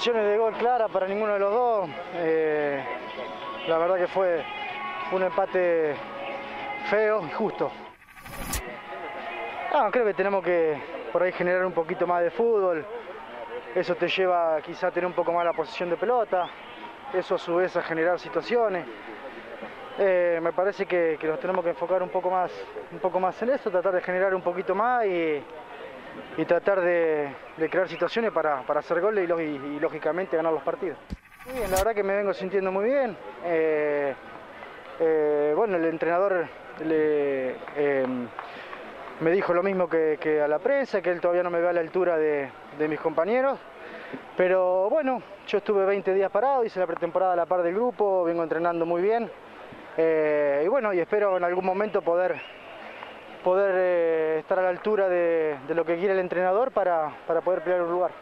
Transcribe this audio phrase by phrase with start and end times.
[0.00, 1.90] Situaciones de gol clara para ninguno de los dos.
[2.14, 2.82] Eh,
[3.68, 4.42] la verdad que fue
[5.12, 5.94] un empate
[6.88, 7.70] feo y justo.
[9.92, 10.80] creo que tenemos que
[11.12, 12.82] por ahí generar un poquito más de fútbol.
[13.74, 16.48] Eso te lleva quizá a tener un poco más la posición de pelota.
[17.12, 18.86] Eso a su vez a generar situaciones.
[19.98, 22.50] Eh, me parece que, que, nos tenemos que enfocar un poco más,
[22.90, 25.44] un poco más en eso, tratar de generar un poquito más y,
[26.36, 27.34] y tratar de,
[27.70, 30.98] crear situaciones para, hacer goles y, lógicamente ganar los partidos.
[31.46, 33.16] Muy bien, la verdad que me vengo sintiendo muy bien.
[33.44, 34.14] Eh,
[35.00, 36.46] eh, bueno, el entrenador
[36.80, 38.28] em,
[39.20, 41.72] me dijo lo mismo que, a la prensa, que él todavía no me ve a
[41.72, 42.50] la altura de,
[42.88, 43.58] mis compañeros.
[44.36, 48.24] Pero bueno, yo estuve 20 días parado, hice la pretemporada a la par del grupo,
[48.24, 49.30] vengo entrenando muy bien.
[49.96, 52.40] Eh, y bueno, y espero en algún momento poder
[53.40, 57.10] poder eh, estar a la altura de, lo que quiere el entrenador para,
[57.44, 58.12] poder pelear un lugar.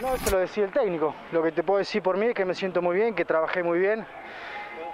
[0.00, 1.14] No, eso lo decía el técnico.
[1.32, 3.62] Lo que te puedo decir por mí es que me siento muy bien, que trabajé
[3.62, 4.06] muy bien.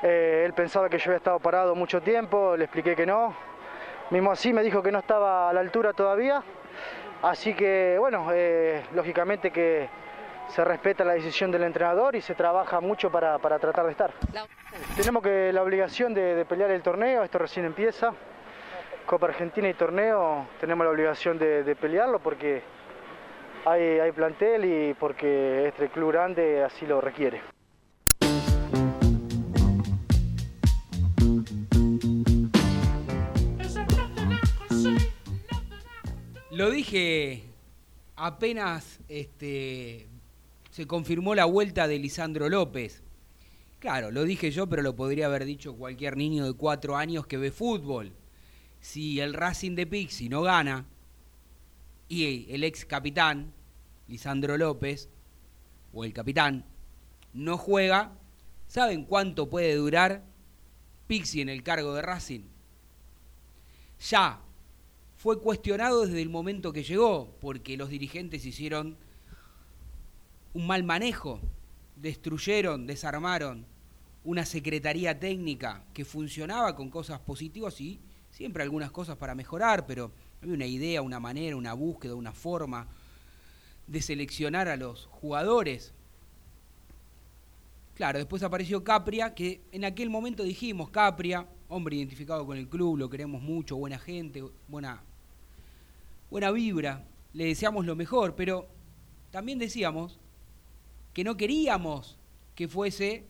[0.03, 3.35] Eh, él pensaba que yo había estado parado mucho tiempo, le expliqué que no.
[4.11, 6.43] Mismo así me dijo que no estaba a la altura todavía.
[7.23, 9.89] Así que, bueno, eh, lógicamente que
[10.49, 14.13] se respeta la decisión del entrenador y se trabaja mucho para, tratar de estar.
[14.97, 18.13] Tenemos que la obligación de pelear el torneo, esto recién empieza.
[19.07, 22.61] Copa Argentina y torneo tenemos la obligación de, pelearlo porque
[23.65, 27.41] hay, plantel y porque este club grande así lo requiere.
[36.51, 37.45] Lo dije
[38.17, 40.09] apenas este,
[40.71, 43.05] se confirmó la vuelta de Lisandro López.
[43.79, 47.37] Claro, lo dije yo, pero lo podría haber dicho cualquier niño de cuatro años que
[47.37, 48.13] ve fútbol
[48.87, 50.87] si el Racing de Pixi no gana
[52.09, 53.53] y el ex capitán,
[54.07, 55.09] Lisandro López,
[55.93, 56.65] o el capitán,
[57.33, 58.17] no juega,
[58.69, 60.23] ¿saben cuánto puede durar
[61.09, 62.45] Pixi en el cargo de Racing?
[64.09, 64.41] Ya
[65.17, 68.97] fue cuestionado desde el momento que llegó, porque los dirigentes hicieron
[70.55, 71.41] un mal manejo,
[71.97, 73.67] destruyeron, desarmaron
[74.23, 78.01] una secretaría técnica que funcionaba con cosas positivas y
[78.37, 82.87] Siempre algunas cosas para mejorar, pero había una idea, una manera, una búsqueda, una forma
[83.87, 85.95] de seleccionar a los jugadores.
[87.95, 92.99] Claro, después apareció Capria, que en aquel momento dijimos, Capria, hombre identificado con el club,
[92.99, 95.01] lo queremos mucho, buena gente, buena,
[96.31, 98.69] buena vibra, le deseamos lo mejor, pero
[99.31, 100.19] también decíamos
[101.15, 102.19] que no queríamos
[102.55, 103.25] que fuese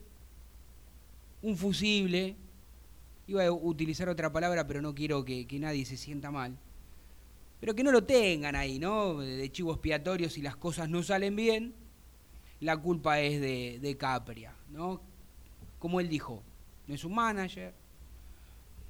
[1.43, 2.35] un fusible,
[3.27, 6.57] iba a utilizar otra palabra, pero no quiero que, nadie se sienta mal.
[7.61, 9.19] Pero que no lo tengan ahí, ¿no?
[9.19, 11.75] De chivo expiatorio, si las cosas no salen bien,
[12.61, 15.01] la culpa es de, Capria, ¿no?
[15.79, 16.43] Como él dijo,
[16.87, 17.75] no es un manager,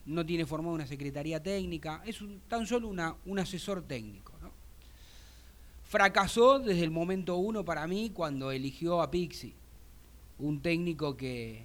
[0.04, 2.18] no tiene formada una secretaría técnica, es
[2.48, 4.32] tan solo una, un asesor técnico.
[4.40, 4.50] ¿no?
[5.84, 9.54] Fracasó desde el momento uno para mí cuando eligió a Pixie,
[10.38, 11.64] un técnico que,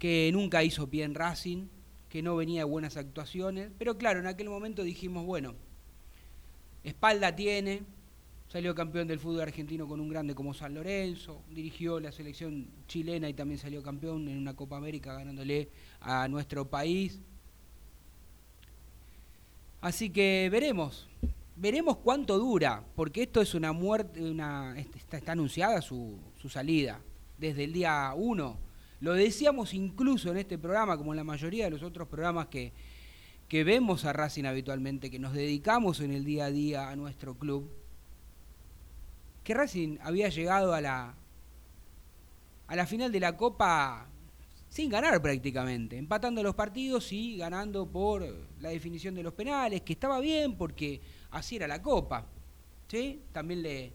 [0.00, 1.68] que nunca hizo pie en Racing,
[2.08, 5.54] que no venía de buenas actuaciones, pero claro, en aquel momento dijimos, bueno,
[6.82, 7.82] espalda tiene,
[8.48, 13.28] salió campeón del fútbol argentino con un grande como San Lorenzo, dirigió la selección chilena
[13.28, 15.68] y también salió campeón en una Copa América ganándole
[16.00, 17.20] a nuestro país.
[19.82, 21.08] Así que veremos,
[21.56, 27.02] veremos cuánto dura, porque esto es una muerte, una, está, está anunciada su, su salida
[27.36, 28.69] desde el día 1.
[29.00, 32.72] Lo decíamos incluso en este programa, como en la mayoría de los otros programas que,
[33.48, 37.34] que vemos a Racing habitualmente, que nos dedicamos en el día a día a nuestro
[37.34, 37.70] club,
[39.42, 41.14] que Racing había llegado a la,
[42.66, 44.06] a la final de la Copa
[44.68, 48.22] sin ganar prácticamente, empatando los partidos y ganando por
[48.60, 51.00] la definición de los penales, que estaba bien porque
[51.30, 52.26] así era la Copa.
[52.86, 53.22] ¿sí?
[53.32, 53.92] También le,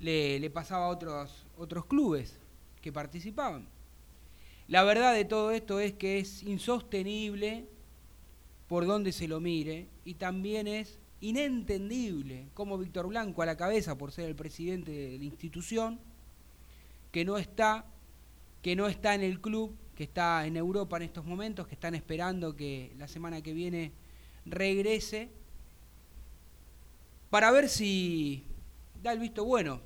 [0.00, 2.40] le, le pasaba a otros, otros clubes
[2.80, 3.68] que participaban.
[4.72, 7.66] La verdad de todo esto es que es insostenible
[8.68, 13.98] por donde se lo mire y también es inentendible cómo Víctor Blanco a la cabeza
[13.98, 16.00] por ser el presidente de la institución
[17.10, 17.84] que no está
[18.62, 21.94] que no está en el club, que está en Europa en estos momentos, que están
[21.94, 23.92] esperando que la semana que viene
[24.46, 25.28] regrese
[27.28, 28.46] para ver si
[29.02, 29.82] da el visto bueno,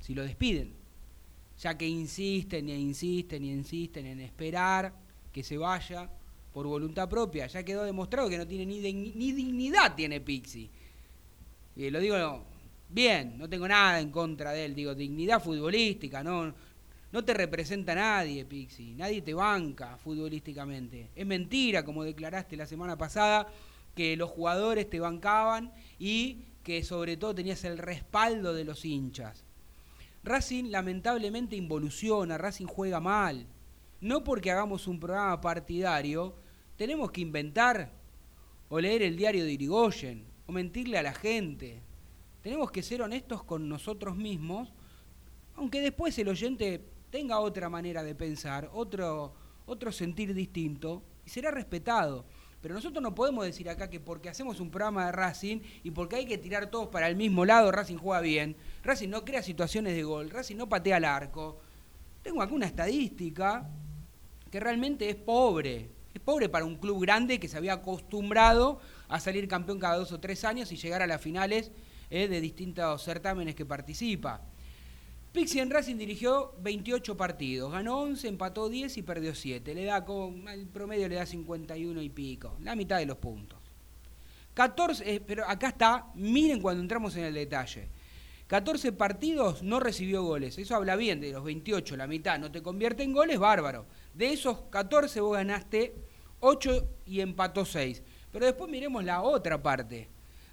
[0.00, 0.79] si lo despiden
[1.60, 4.92] ya que insisten e insisten y insisten en esperar
[5.30, 6.08] que se vaya
[6.52, 7.46] por voluntad propia.
[7.46, 10.70] Ya quedó demostrado que no tiene ni, ni dignidad tiene Pixi.
[11.76, 12.44] Y lo digo
[12.88, 16.52] bien, no tengo nada en contra de él, digo, dignidad futbolística, no,
[17.12, 21.10] no te representa nadie, Pixi, nadie te banca futbolísticamente.
[21.14, 23.46] Es mentira, como declaraste la semana pasada,
[23.94, 29.44] que los jugadores te bancaban y que sobre todo tenías el respaldo de los hinchas.
[30.22, 33.46] Racing lamentablemente involuciona, Racing juega mal.
[34.00, 36.34] No porque hagamos un programa partidario,
[36.76, 37.92] tenemos que inventar
[38.68, 41.82] o leer el diario de Irigoyen o mentirle a la gente.
[42.42, 44.72] Tenemos que ser honestos con nosotros mismos,
[45.54, 49.34] aunque después el oyente tenga otra manera de pensar, otro,
[49.66, 52.24] otro sentir distinto, y será respetado.
[52.60, 56.16] Pero nosotros no podemos decir acá que porque hacemos un programa de Racing y porque
[56.16, 59.94] hay que tirar todos para el mismo lado, Racing juega bien, Racing no crea situaciones
[59.94, 61.58] de gol, Racing no patea al arco.
[62.22, 63.68] Tengo acá una estadística
[64.50, 65.90] que realmente es pobre.
[66.12, 70.12] Es pobre para un club grande que se había acostumbrado a salir campeón cada dos
[70.12, 71.70] o tres años y llegar a las finales
[72.10, 74.42] eh, de distintos certámenes que participa.
[75.32, 79.74] Pixie en Racing dirigió 28 partidos, ganó 11, empató 10 y perdió 7.
[79.74, 83.60] Le da con, el promedio le da 51 y pico, la mitad de los puntos.
[84.54, 87.88] 14, eh, pero acá está, miren cuando entramos en el detalle.
[88.48, 92.60] 14 partidos no recibió goles, eso habla bien, de los 28, la mitad no te
[92.60, 93.86] convierte en goles, bárbaro.
[94.12, 95.94] De esos 14 vos ganaste
[96.40, 98.02] 8 y empató 6.
[98.32, 100.08] Pero después miremos la otra parte,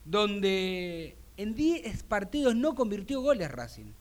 [0.05, 3.91] donde en 10 partidos no convirtió goles Racing.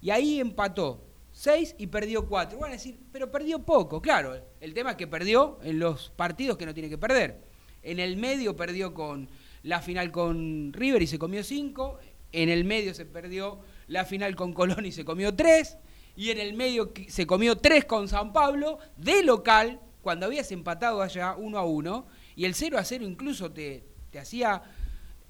[0.00, 2.58] Y ahí empató 6 y perdió 4.
[2.58, 4.00] Van a decir, pero perdió poco.
[4.00, 7.42] Claro, el tema es que perdió en los partidos que no tiene que perder.
[7.82, 9.28] En el medio perdió con
[9.62, 11.98] la final con River y se comió 5.
[12.32, 15.78] En el medio se perdió la final con Colón y se comió 3.
[16.16, 21.02] Y en el medio se comió 3 con San Pablo de local, cuando habías empatado
[21.02, 22.06] allá 1 a 1.
[22.36, 24.62] Y el 0 a 0 incluso te, te hacía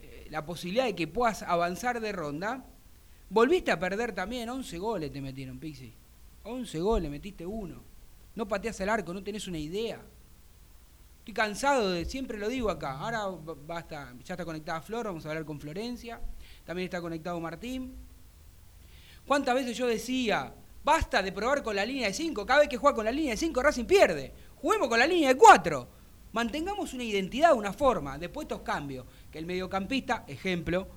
[0.00, 2.66] eh, la posibilidad de que puedas avanzar de ronda.
[3.30, 5.94] Volviste a perder también, 11 goles te metieron, Pixi.
[6.42, 7.80] 11 goles, metiste uno.
[8.34, 10.00] No pateas el arco, no tenés una idea.
[11.20, 12.98] Estoy cansado de, siempre lo digo acá.
[12.98, 13.26] Ahora
[13.66, 16.20] basta, ya está conectada Flor, vamos a hablar con Florencia.
[16.64, 17.94] También está conectado Martín.
[19.26, 22.44] ¿Cuántas veces yo decía, basta de probar con la línea de 5?
[22.44, 24.32] Cada vez que juega con la línea de 5, Racing pierde.
[24.56, 25.88] Juguemos con la línea de 4.
[26.32, 28.18] Mantengamos una identidad, una forma.
[28.18, 29.06] Después estos cambios.
[29.30, 30.88] Que el mediocampista, ejemplo,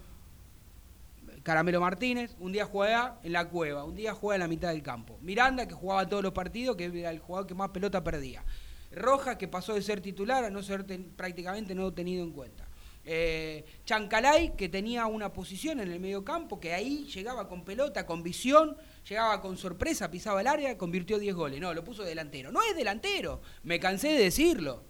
[1.43, 4.81] Caramelo Martínez, un día juega en la cueva, un día juega en la mitad del
[4.81, 5.17] campo.
[5.21, 8.43] Miranda, que jugaba todos los partidos, que era el jugador que más pelota perdía.
[8.91, 10.85] Roja, que pasó de ser titular a no ser
[11.15, 12.67] prácticamente no tenido en cuenta.
[13.05, 18.05] Eh, Chancalay, que tenía una posición en el medio campo, que ahí llegaba con pelota,
[18.05, 18.77] con visión,
[19.09, 21.59] llegaba con sorpresa, pisaba el área, convirtió 10 goles.
[21.59, 22.53] No, lo puso delantero.
[22.53, 24.83] No es delantero, me cansé de decirlo.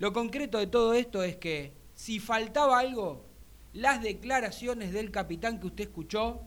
[0.00, 3.26] Lo concreto de todo esto es que si faltaba algo,
[3.74, 6.40] las declaraciones del capitán que usted escuchó,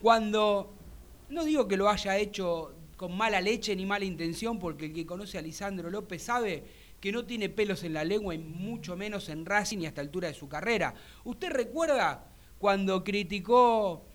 [0.00, 0.72] cuando,
[1.28, 5.04] no digo que lo haya hecho con mala leche ni mala intención, porque el que
[5.04, 6.64] conoce a Lisandro López sabe
[7.02, 10.00] que no tiene pelos en la lengua y mucho menos en Racing y a esta
[10.00, 10.94] altura de su carrera.
[11.22, 12.24] ¿Usted recuerda
[12.58, 14.06] cuando criticó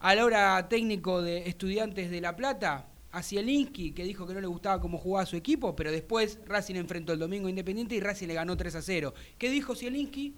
[0.00, 4.40] a la hora técnico de Estudiantes de La Plata, a Zielinski, que dijo que no
[4.40, 8.26] le gustaba cómo jugaba su equipo, pero después Racing enfrentó el domingo Independiente y Racing
[8.26, 9.14] le ganó 3 a 0.
[9.38, 10.34] ¿Qué dijo Zielinski?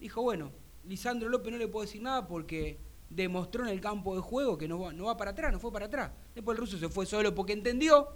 [0.00, 0.50] Dijo, bueno,
[0.86, 2.78] Lisandro López no le puedo decir nada porque
[3.10, 5.70] demostró en el campo de juego que no va, no va para atrás, no fue
[5.70, 6.10] para atrás.
[6.34, 8.08] Después el ruso se fue solo porque entendió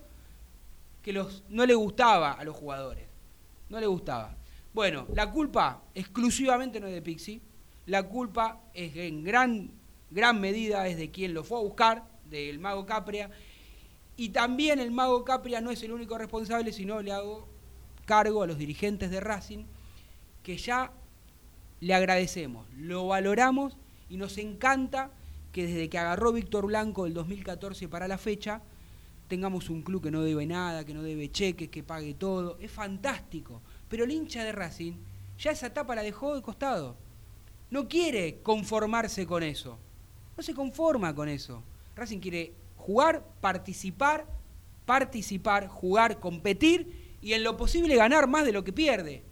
[1.02, 3.06] que los, no le gustaba a los jugadores.
[3.68, 4.38] No le gustaba.
[4.72, 7.42] Bueno, la culpa exclusivamente no es de Pixie.
[7.84, 9.70] La culpa es en gran,
[10.10, 13.30] gran medida es de quien lo fue a buscar, del mago Capria
[14.16, 17.48] y también el mago Capria no es el único responsable, sino le hago
[18.04, 19.64] cargo a los dirigentes de Racing,
[20.42, 20.92] que ya
[21.80, 23.76] le agradecemos, lo valoramos
[24.08, 25.10] y nos encanta
[25.52, 28.62] que desde que agarró Víctor Blanco el 2014 para la fecha,
[29.28, 32.58] tengamos un club que no debe nada, que no debe cheques, que pague todo.
[32.60, 33.62] Es fantástico.
[33.88, 34.94] Pero el hincha de Racing
[35.38, 36.96] ya esa etapa la dejó de costado.
[37.70, 39.78] No quiere conformarse con eso.
[40.36, 41.62] No se conforma con eso.
[41.96, 42.52] Racing quiere
[42.82, 44.26] jugar, participar,
[44.84, 49.22] participar, jugar, competir y en lo posible ganar más de lo que pierde.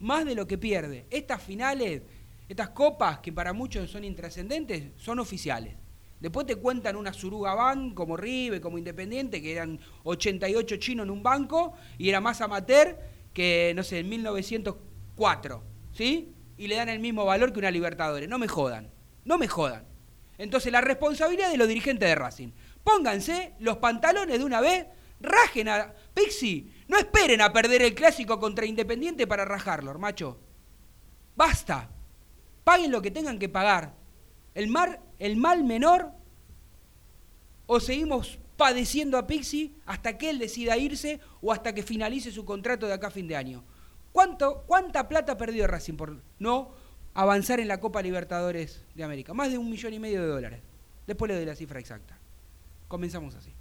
[0.00, 1.06] Más de lo que pierde.
[1.10, 2.02] Estas finales,
[2.48, 5.76] estas copas que para muchos son intrascendentes, son oficiales.
[6.20, 11.10] Después te cuentan una suruga van como Rive, como Independiente, que eran 88 chinos en
[11.10, 12.98] un banco y era más amateur
[13.34, 15.62] que, no sé, en 1904.
[15.92, 16.32] ¿Sí?
[16.56, 18.28] Y le dan el mismo valor que una Libertadores.
[18.28, 18.90] No me jodan.
[19.24, 19.91] No me jodan.
[20.38, 22.48] Entonces la responsabilidad de los dirigentes de Racing.
[22.82, 24.86] Pónganse los pantalones de una vez,
[25.20, 26.72] rajen a Pixi.
[26.88, 30.40] No esperen a perder el clásico contra Independiente para rajarlo, macho.
[31.36, 31.90] Basta.
[32.64, 33.94] Paguen lo que tengan que pagar.
[34.54, 36.12] El, mar, el mal menor
[37.66, 42.44] o seguimos padeciendo a Pixi hasta que él decida irse o hasta que finalice su
[42.44, 43.64] contrato de acá a fin de año.
[44.12, 46.74] ¿Cuánto, ¿Cuánta plata perdió Racing por no
[47.14, 49.34] avanzar en la Copa Libertadores de América.
[49.34, 50.60] Más de un millón y medio de dólares.
[51.06, 52.16] Después le doy la cifra exacta.
[52.88, 53.52] Comenzamos así.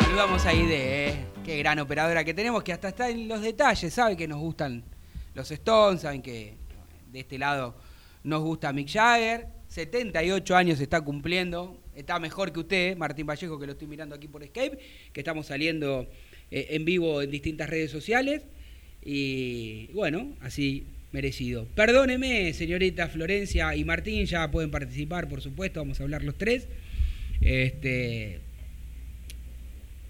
[0.00, 1.26] Saludamos a Ide, ¿eh?
[1.44, 4.84] qué gran operadora que tenemos, que hasta está en los detalles, sabe que nos gustan
[5.34, 6.56] los Stones, saben que
[7.10, 7.74] de este lado
[8.24, 13.66] nos gusta Mick Jagger, 78 años está cumpliendo, está mejor que usted, Martín Vallejo, que
[13.66, 14.78] lo estoy mirando aquí por Skype,
[15.12, 16.08] que estamos saliendo
[16.50, 18.42] eh, en vivo en distintas redes sociales.
[19.02, 21.66] Y bueno, así merecido.
[21.74, 26.68] Perdóneme, señorita Florencia y Martín, ya pueden participar, por supuesto, vamos a hablar los tres.
[27.40, 28.40] Este,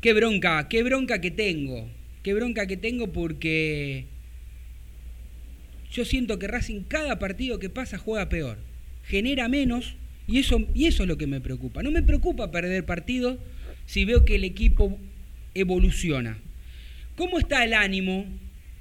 [0.00, 1.88] qué bronca, qué bronca que tengo,
[2.22, 4.06] qué bronca que tengo porque
[5.92, 8.58] yo siento que Racing cada partido que pasa juega peor,
[9.04, 11.82] genera menos y eso, y eso es lo que me preocupa.
[11.82, 13.38] No me preocupa perder partidos
[13.86, 14.98] si veo que el equipo
[15.54, 16.38] evoluciona.
[17.16, 18.26] ¿Cómo está el ánimo,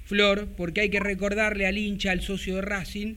[0.05, 0.49] Flor?
[0.55, 3.15] Porque hay que recordarle al hincha, al socio de Racing,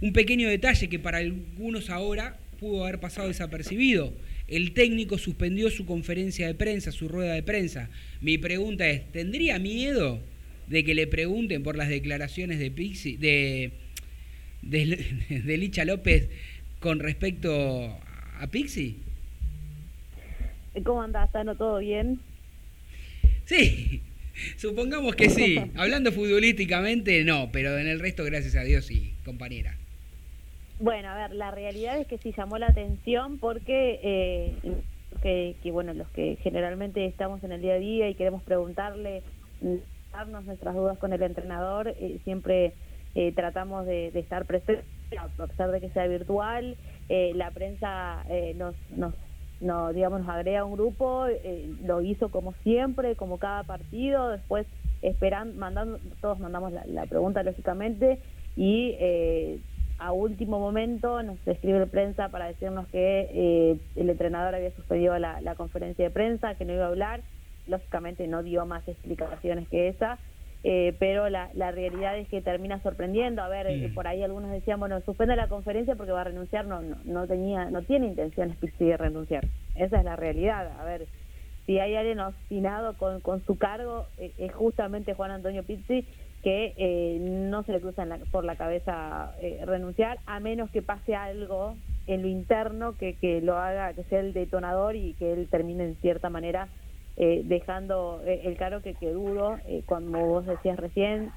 [0.00, 4.12] un pequeño detalle que para algunos ahora pudo haber pasado desapercibido.
[4.48, 7.88] El técnico suspendió su conferencia de prensa, su rueda de prensa.
[8.20, 10.20] Mi pregunta es, ¿tendría miedo
[10.72, 13.72] de que le pregunten por las declaraciones de Pixi, de,
[14.62, 16.30] de, Licha López
[16.80, 18.00] con respecto
[18.40, 18.96] a Pixi?
[20.82, 21.56] ¿Cómo andás, Tano?
[21.56, 22.20] ¿Todo bien?
[23.44, 24.00] Sí,
[24.56, 25.58] supongamos que sí.
[25.76, 29.76] Hablando futbolísticamente, no, pero en el resto, gracias a Dios, sí, compañera.
[30.80, 34.54] Bueno, a ver, la realidad es que sí llamó la atención porque eh,
[35.22, 39.22] que, que, bueno, los que generalmente estamos en el día a día y queremos preguntarle
[40.30, 42.74] nuestras dudas con el entrenador, eh, siempre
[43.14, 44.84] eh, tratamos de, estar presentes,
[45.18, 46.76] a pesar de que sea virtual.
[47.08, 48.24] Eh, la prensa
[48.56, 49.14] nos, nos,
[49.60, 51.26] no, digamos, nos agrega un grupo,
[51.84, 54.66] lo hizo como siempre, como cada partido, después
[55.02, 58.20] esperando, mandando, todos mandamos la, pregunta lógicamente
[58.56, 58.96] y
[59.98, 65.54] a último momento nos escribe la prensa para decirnos que el entrenador había suspendido la
[65.56, 67.22] conferencia de prensa, que no iba a hablar
[67.66, 70.18] lógicamente no dio más explicaciones que esa,
[70.64, 73.42] eh, pero la, la, realidad es que termina sorprendiendo.
[73.42, 76.66] A ver, eh, por ahí algunos decían, bueno, suspende la conferencia porque va a renunciar,
[76.66, 79.44] no, no, tenía, no tiene intenciones de renunciar.
[79.74, 80.70] Esa es la realidad.
[80.78, 81.06] A ver,
[81.66, 86.06] si hay alguien obstinado con, con su cargo, eh, es justamente Juan Antonio Pizzi,
[86.42, 89.32] que no se le cruza por la cabeza
[89.64, 91.76] renunciar, a menos que pase algo
[92.08, 95.84] en lo interno que, que lo haga, que sea el detonador y que él termine
[95.84, 96.66] en cierta manera
[97.16, 101.30] eh, dejando eh, el claro que, que dudo, eh, como vos decías recién,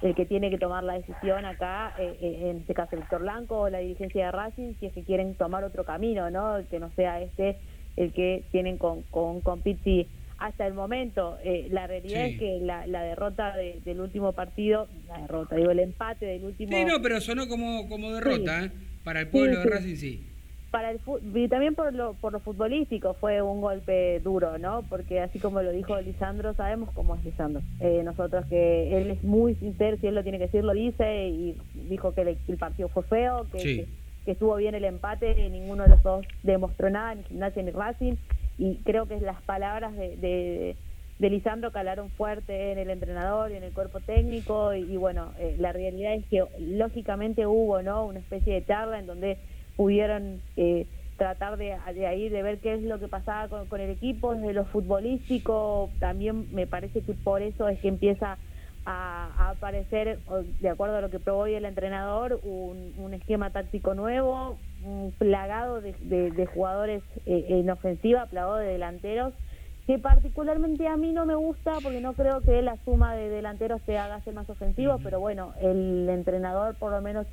[0.00, 3.58] el que tiene que tomar la decisión acá, eh, eh, en este caso Víctor Blanco
[3.62, 6.58] o la dirigencia de Racing, si es que quieren tomar otro camino, ¿no?
[6.70, 7.56] Que no sea este
[7.96, 10.06] el que tienen con, con, con Pizzi
[10.38, 11.36] hasta el momento.
[11.42, 15.80] Eh, la realidad es que la, la derrota del último partido, la derrota, digo, el
[15.80, 16.70] empate del último...
[16.70, 18.70] Sí, no, pero sonó como, como derrota, ¿eh?
[19.02, 20.26] Para el pueblo de Racing sí
[20.70, 21.00] para el
[21.34, 25.62] y también por lo por lo futbolístico fue un golpe duro no porque así como
[25.62, 27.62] lo dijo Lisandro sabemos cómo es Lisandro.
[27.80, 31.28] Eh, nosotros que él es muy sincero si él lo tiene que decir lo dice
[31.28, 31.56] y
[31.88, 33.86] dijo que el, partido fue feo que,
[34.24, 37.70] que, estuvo bien el empate y ninguno de los dos demostró nada ni Gimnasia ni
[37.70, 38.16] Racing
[38.58, 40.76] y creo que las palabras de,
[41.18, 45.56] de, Lisandro calaron fuerte en el entrenador y en el cuerpo técnico y, bueno eh,
[45.58, 49.38] la realidad es que lógicamente hubo no una especie de charla en donde
[49.78, 53.90] pudieron eh, tratar de, de, ahí de ver qué es lo que pasaba con, el
[53.90, 55.88] equipo desde lo futbolístico.
[56.00, 58.38] También me parece que por eso es que empieza
[58.84, 60.18] a, aparecer
[60.60, 65.80] de acuerdo a lo que probó hoy el entrenador un, esquema táctico nuevo un plagado
[65.80, 65.92] de,
[66.30, 69.32] de, jugadores eh, en ofensiva plagado de delanteros
[69.86, 73.80] que particularmente a mí no me gusta porque no creo que la suma de delanteros
[73.82, 77.26] te haga ser más ofensivo, pero bueno, el entrenador por lo menos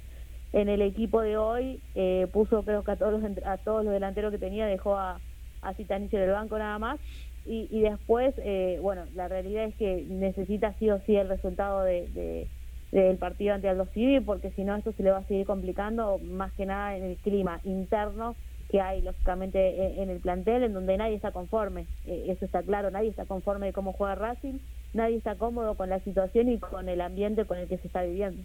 [0.55, 3.93] en el equipo de hoy eh, puso creo que a todos los, a todos los
[3.93, 5.19] delanteros que tenía dejó a,
[5.62, 6.97] a Citanicio en el banco nada más.
[7.45, 11.83] Y, y después eh, bueno la realidad es que necesita sí o sí el resultado
[11.83, 12.47] de,
[12.91, 16.19] del partido ante Aldo Civi porque si no esto se le va a seguir complicando
[16.19, 18.38] más que nada en el clima interno
[18.69, 21.85] que hay lógicamente en, el plantel en donde nadie está conforme.
[22.07, 24.59] Eh, eso está claro nadie está conforme de cómo juega Racing
[24.93, 28.03] nadie está cómodo con la situación y con el ambiente con el que se está
[28.03, 28.41] viviendo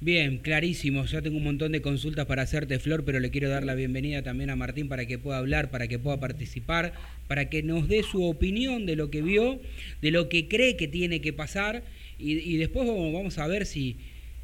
[0.00, 1.04] Bien, clarísimo.
[1.06, 4.22] Ya tengo un montón de consultas para hacerte, Flor, pero le quiero dar la bienvenida
[4.22, 6.92] también a Martín para que pueda hablar, para que pueda participar,
[7.26, 9.60] para que nos dé su opinión de lo que vio,
[10.00, 11.82] de lo que cree que tiene que pasar
[12.16, 13.96] y, después vamos a ver si,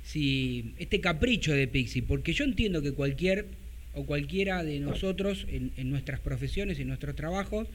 [0.02, 3.46] si este capricho de Pixi, porque yo entiendo que cualquier
[3.94, 7.68] o cualquiera de nosotros en, nuestras profesiones, en nuestros trabajos,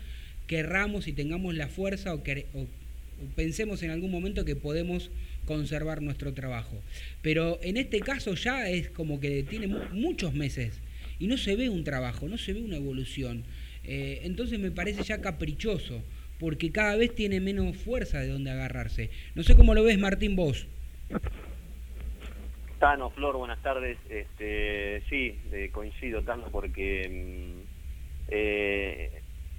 [0.48, 2.68] querramos y tengamos la fuerza o, o
[3.36, 5.12] pensemos en algún momento que podemos
[5.50, 6.80] conservar nuestro trabajo.
[7.24, 10.80] Pero en este caso ya es como que tiene muchos meses
[11.18, 13.46] y no se ve un trabajo, no se ve una evolución.
[13.84, 16.04] Eh, entonces me parece ya caprichoso,
[16.40, 19.10] porque cada vez tiene menos fuerza de donde agarrarse.
[19.34, 20.68] No sé cómo lo ves, Martín, vos.
[22.78, 23.98] Tano, Flor, buenas tardes.
[24.08, 27.62] Este, sí, eh, coincido, Tano, porque mm,
[28.28, 29.10] eh,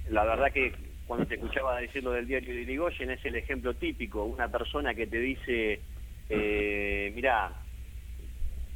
[0.09, 0.71] la verdad que
[1.11, 5.07] cuando te escuchaba decirlo del diario de Irigoyen, es el ejemplo típico, una persona que
[5.07, 5.81] te dice,
[6.29, 7.51] eh, mira,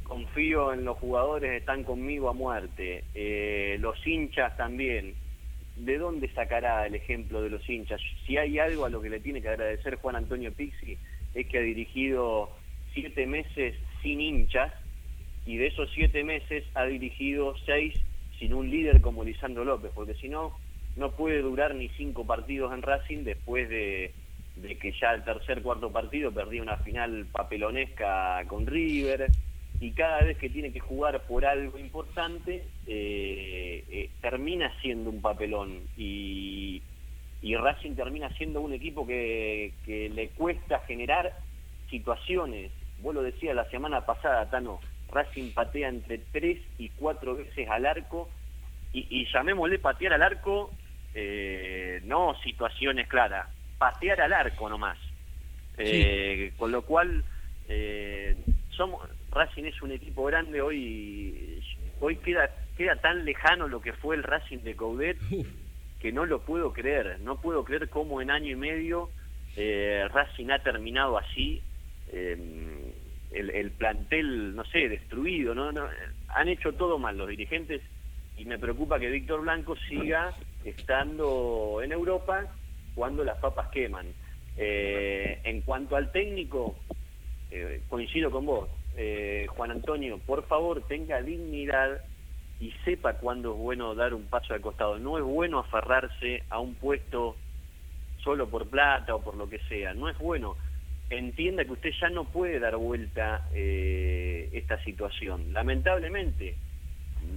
[0.02, 5.14] confío en los jugadores, están conmigo a muerte, eh, los hinchas también.
[5.76, 8.02] ¿De dónde sacará el ejemplo de los hinchas?
[8.26, 10.98] Si hay algo a lo que le tiene que agradecer Juan Antonio Pixi,
[11.34, 12.50] es que ha dirigido
[12.92, 14.74] siete meses sin hinchas
[15.46, 17.98] y de esos siete meses ha dirigido seis
[18.38, 20.58] sin un líder como Lisandro López, porque si no,
[20.96, 24.12] no puede durar ni cinco partidos en Racing después de,
[24.80, 29.30] que ya el tercer, cuarto partido perdía una final papelonesca con River.
[29.78, 35.20] Y cada vez que tiene que jugar por algo importante eh, eh, termina siendo un
[35.20, 35.82] papelón.
[35.98, 36.82] Y,
[37.42, 41.34] y, Racing termina siendo un equipo que, que le cuesta generar
[41.90, 42.72] situaciones.
[43.02, 44.80] Vos lo decías la semana pasada, Tano,
[45.12, 48.30] Racing patea entre tres y cuatro veces al arco.
[48.94, 50.72] Y, y llamémosle patear al arco
[51.18, 53.48] eh, no situaciones claras,
[53.78, 54.98] patear al arco nomás.
[55.78, 57.24] Eh, con lo cual,
[57.68, 58.36] eh,
[58.68, 61.62] somos Racing es un equipo grande hoy,
[62.00, 65.16] hoy queda, queda tan lejano lo que fue el Racing de Coudet
[66.00, 69.08] que no lo puedo creer, no puedo creer cómo en año y medio
[69.56, 71.62] Racing ha terminado así.
[72.12, 75.72] El, el, plantel, no sé, destruido, ¿no?
[75.72, 75.88] ¿no?
[76.28, 77.82] Han hecho todo mal los dirigentes
[78.36, 80.34] y me preocupa que Víctor Blanco siga
[80.66, 82.44] estando en Europa
[82.94, 84.06] cuando las papas queman.
[84.56, 86.76] Eh, en cuanto al técnico,
[87.50, 92.00] eh, coincido con vos, eh, Juan Antonio, por favor tenga dignidad
[92.58, 94.98] y sepa cuándo es bueno dar un paso al costado.
[94.98, 97.36] No es bueno aferrarse a un puesto
[98.24, 100.56] solo por plata o por lo que sea, no es bueno.
[101.08, 105.52] Entienda que usted ya no puede dar vuelta esta situación.
[105.52, 106.56] Lamentablemente,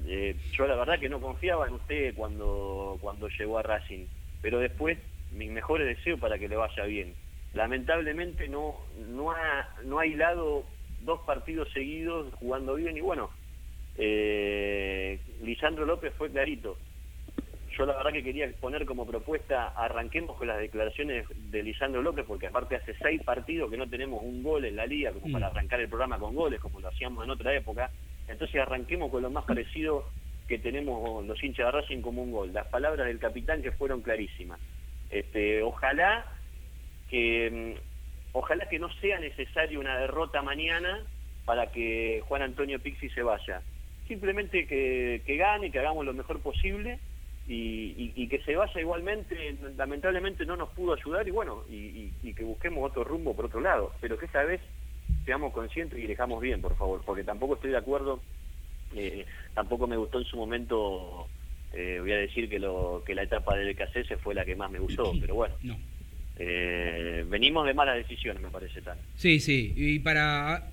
[0.08, 4.06] eh, yo la verdad que no confiaba en usted cuando, cuando llegó a Racing,
[4.41, 4.97] pero después
[5.32, 7.15] mis mejores deseos para que le vaya bien.
[7.54, 8.75] Lamentablemente no,
[9.08, 10.63] no, ha, no ha hilado
[11.02, 13.30] dos partidos seguidos jugando bien y bueno,
[13.97, 16.78] eh, Lisandro López fue clarito.
[17.78, 22.25] yo la verdad que quería poner como propuesta, arranquemos con las declaraciones de Lisandro López,
[22.28, 25.47] porque aparte hace seis partidos que no tenemos un gol en la liga como para
[25.47, 25.52] Mm.
[25.52, 27.91] arrancar el programa con goles, como lo hacíamos en otra época.
[28.30, 30.06] Entonces arranquemos con lo más parecido
[30.48, 32.54] que tenemos los hinchas de Racing como un gol.
[32.54, 34.60] Las palabras del capitán que fueron clarísimas.
[35.10, 36.26] Este, ojalá
[37.10, 41.02] que mm, ojalá que no sea necesaria una derrota mañana
[41.46, 43.62] para que Juan Antonio Pixi se vaya.
[44.08, 47.00] Simplemente que, que gane, que hagamos lo mejor posible
[47.48, 49.56] y, que se vaya igualmente.
[49.76, 53.60] Lamentablemente no nos pudo ayudar y bueno, y- y que busquemos otro rumbo por otro
[53.60, 53.92] lado.
[54.00, 54.62] Pero que esta vez
[55.30, 58.20] seamos conscientes y dejamos bien, por favor, porque tampoco estoy de acuerdo,
[58.96, 61.28] eh, tampoco me gustó en su momento,
[61.72, 64.72] eh, voy a decir que, lo, que la etapa del se fue la que más
[64.72, 65.54] me gustó, pero bueno.
[65.62, 65.78] No.
[66.39, 68.98] Eh, venimos de malas decisiones, me parece tan.
[69.18, 70.68] Sí, sí, y para,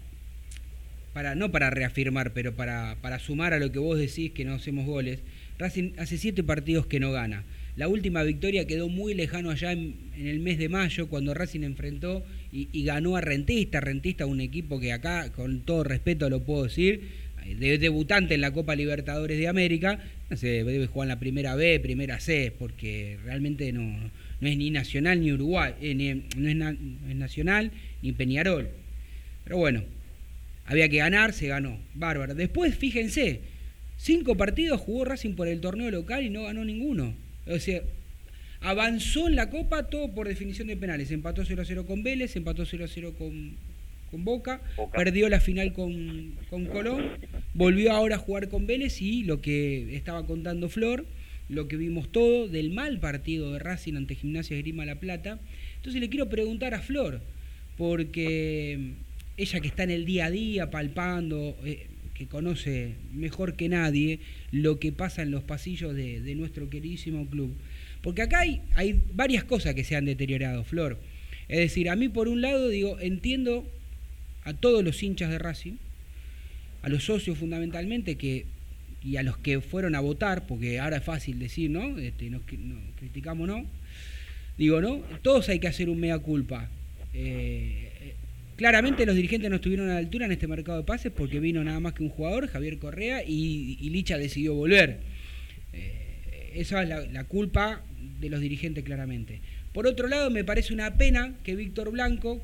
[1.12, 4.55] para no para reafirmar, pero para, para sumar a lo que vos decís que no
[4.55, 5.23] hacemos goles,
[5.59, 7.45] Racing hace siete partidos que no gana.
[7.77, 12.25] La última victoria quedó muy lejano allá en, el mes de mayo, cuando Racing enfrentó
[12.51, 13.81] y, ganó a Rentista.
[13.81, 17.03] Rentista, un equipo que acá, con todo respeto lo puedo decir,
[17.59, 21.55] de debutante en la Copa Libertadores de América, no sé, debe jugar en la primera
[21.55, 23.83] B, primera C, porque realmente no,
[24.41, 28.69] no es ni Nacional ni Uruguay, eh, ni- no, es no es Nacional ni Peñarol.
[29.45, 29.85] Pero bueno,
[30.65, 31.79] había que ganar, se ganó.
[31.95, 32.35] Bárbaro.
[32.35, 33.41] Después, fíjense,
[33.99, 37.15] cinco partidos jugó Racing por el torneo local y no ganó ninguno.
[37.47, 37.83] O sea,
[38.61, 41.11] avanzó en la Copa todo por definición de penales.
[41.11, 43.57] Empató 0-0 con Vélez, empató 0-0 con,
[44.11, 44.97] con Boca, Boca.
[44.97, 47.11] perdió la final con, con Colón,
[47.55, 51.07] volvió ahora a jugar con Vélez y lo que estaba contando Flor,
[51.49, 55.39] lo que vimos todo del mal partido de Racing ante Gimnasia Grima La Plata.
[55.77, 57.21] Entonces le quiero preguntar a Flor,
[57.77, 58.95] porque
[59.37, 64.20] ella que está en el día a día palpando, eh, que conoce mejor que nadie
[64.50, 67.55] lo que pasa en los pasillos de, nuestro queridísimo club.
[68.00, 70.98] Porque acá hay, varias cosas que se han deteriorado, Flor.
[71.48, 73.70] Es decir, a mí por un lado digo, entiendo
[74.44, 75.74] a todos los hinchas de Racing,
[76.83, 78.46] a los socios fundamentalmente, que
[79.02, 81.98] y a los que fueron a votar, porque ahora es fácil decir, ¿no?
[81.98, 83.64] Este, nos, cri- no, criticamos, ¿no?
[84.59, 84.96] Digo, ¿no?
[85.22, 86.68] Todos hay que hacer un mea culpa.
[87.14, 88.14] Eh,
[88.57, 91.62] claramente los dirigentes no estuvieron a la altura en este mercado de pases porque vino
[91.62, 95.01] nada más que un jugador, Javier Correa, y, Licha decidió volver.
[95.73, 97.83] Eh, esa es la, culpa
[98.21, 99.40] de los dirigentes claramente.
[99.73, 102.40] Por otro lado, me parece una pena que Víctor Blanco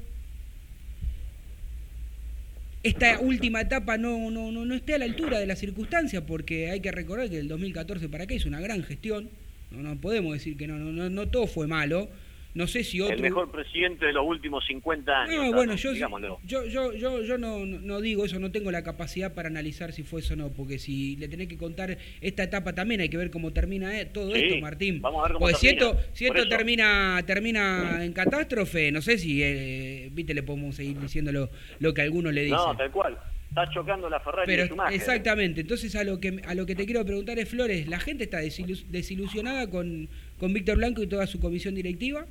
[2.82, 6.80] esta última etapa no, no, no, esté a la altura de las circunstancias, porque hay
[6.80, 9.30] que recordar que del 2014 para acá hizo una gran gestión.
[9.70, 12.08] No, no podemos decir que no, no, no, no todo fue malo.
[12.54, 13.14] No sé si otro.
[13.16, 15.34] El mejor presidente de los últimos 50 años.
[15.36, 16.38] No, bueno, yo, digámoslo.
[16.44, 20.02] yo, yo, yo, yo no, no- digo eso, no tengo la capacidad para analizar si
[20.02, 23.16] fue eso o no, porque si le tenés que contar esta etapa también hay que
[23.16, 25.00] ver cómo termina eh, todo Sí, esto, Martín.
[25.00, 29.00] vamos a ver cómo porque si termina, esto, si esto termina, termina en catástrofe, no
[29.00, 32.58] sé si, eh, viste, le podemos seguir diciendo lo, lo que algunos le dicen.
[32.58, 33.18] No, tal cual.
[33.48, 34.94] Está chocando la Ferrari Pero de Schumacher.
[34.94, 38.24] exactamente, entonces a lo que a lo que te quiero preguntar es Flores, la gente
[38.24, 42.26] está desilu- desilusionada con, con Víctor Blanco y toda su comisión directiva.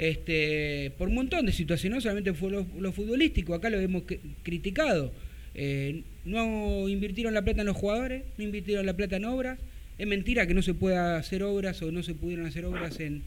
[0.00, 4.18] Este, por un montón de situaciones, no solamente fue lo, futbolístico, acá lo hemos cri-
[4.42, 5.12] criticado.
[5.54, 9.58] Eh, no invirtieron la plata en los jugadores, no invirtieron la plata en obras.
[9.98, 13.22] Es mentira que no se pueda hacer obras o no se pudieron hacer obras en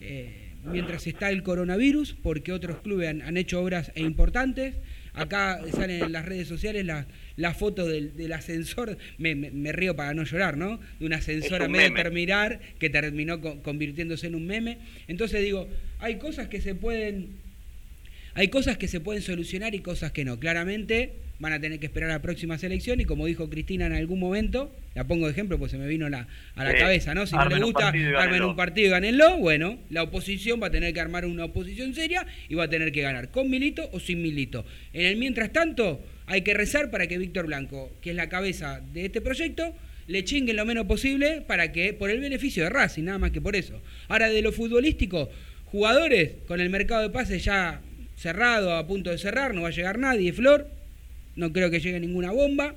[0.00, 4.74] eh, mientras está el coronavirus, porque otros clubes han, han hecho obras importantes.
[5.14, 9.70] Acá salen en las redes sociales las la foto del, del ascensor, me, me- me
[9.72, 10.80] río para no llorar, ¿no?
[10.98, 14.78] De un ascensor a medio terminar que terminó co- convirtiéndose en un meme.
[15.06, 15.68] Entonces digo,
[16.00, 17.28] hay cosas que se pueden
[18.34, 20.38] hay cosas que se pueden solucionar y cosas que no.
[20.38, 23.92] Claramente van a tener que esperar a la próxima selección y como dijo Cristina en
[23.92, 27.26] algún momento, la pongo de ejemplo pues se me vino la- a la cabeza, ¿no?
[27.26, 29.36] Si no le gusta, armen un partido y gánenlo.
[29.38, 32.90] Bueno, la oposición va a tener que armar una oposición seria y va a tener
[32.90, 34.64] que ganar con Milito o sin Milito.
[34.92, 38.80] En el mientras tanto, hay que rezar para que Víctor Blanco, que es la cabeza
[38.92, 39.74] de este proyecto,
[40.08, 43.40] le chinguen lo menos posible para que, por el beneficio de Racing, nada más que
[43.40, 43.80] por eso.
[44.08, 45.30] Ahora, de lo futbolístico,
[45.66, 47.80] jugadores con el mercado de pases ya
[48.16, 50.68] cerrado, a punto de cerrar, no va a llegar nadie, Flor,
[51.38, 52.74] no creo que llegue ninguna bomba.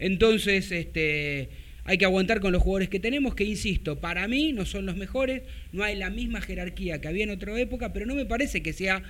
[0.00, 1.48] Entonces, este,
[1.84, 4.96] hay que aguantar con los jugadores que tenemos, que insisto, para mí no son los
[4.96, 8.62] mejores, no hay la misma jerarquía que había en otra época, pero no me parece
[8.62, 9.02] que sea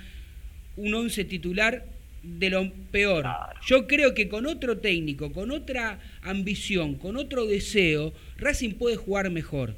[0.77, 1.85] un once titular
[2.21, 3.25] de lo peor.
[3.65, 9.31] Yo creo que con otro técnico, con otra ambición, con otro deseo, Racing puede jugar
[9.31, 9.73] mejor.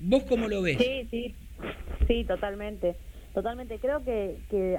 [0.00, 0.78] ¿Vos cómo lo ves?
[0.78, 1.34] Sí, sí,
[2.08, 2.96] sí, totalmente.
[3.34, 3.78] Totalmente.
[3.78, 4.76] Creo que, que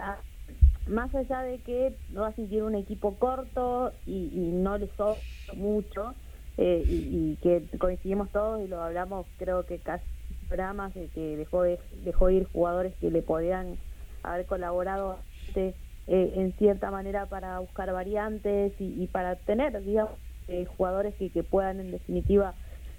[0.88, 5.20] más allá de que Racing tiene un equipo corto y, y no le sobra
[5.56, 6.16] mucho,
[6.62, 10.04] eh, y, que coincidimos todos y lo hablamos creo que casi
[10.50, 11.64] programas de que dejó
[12.04, 13.78] dejó ir jugadores que le podían
[14.24, 15.20] haber colaborado
[15.56, 15.74] eh,
[16.06, 20.12] en cierta manera para buscar variantes y, para tener digamos
[20.50, 22.56] eh, jugadores que, que, puedan en definitiva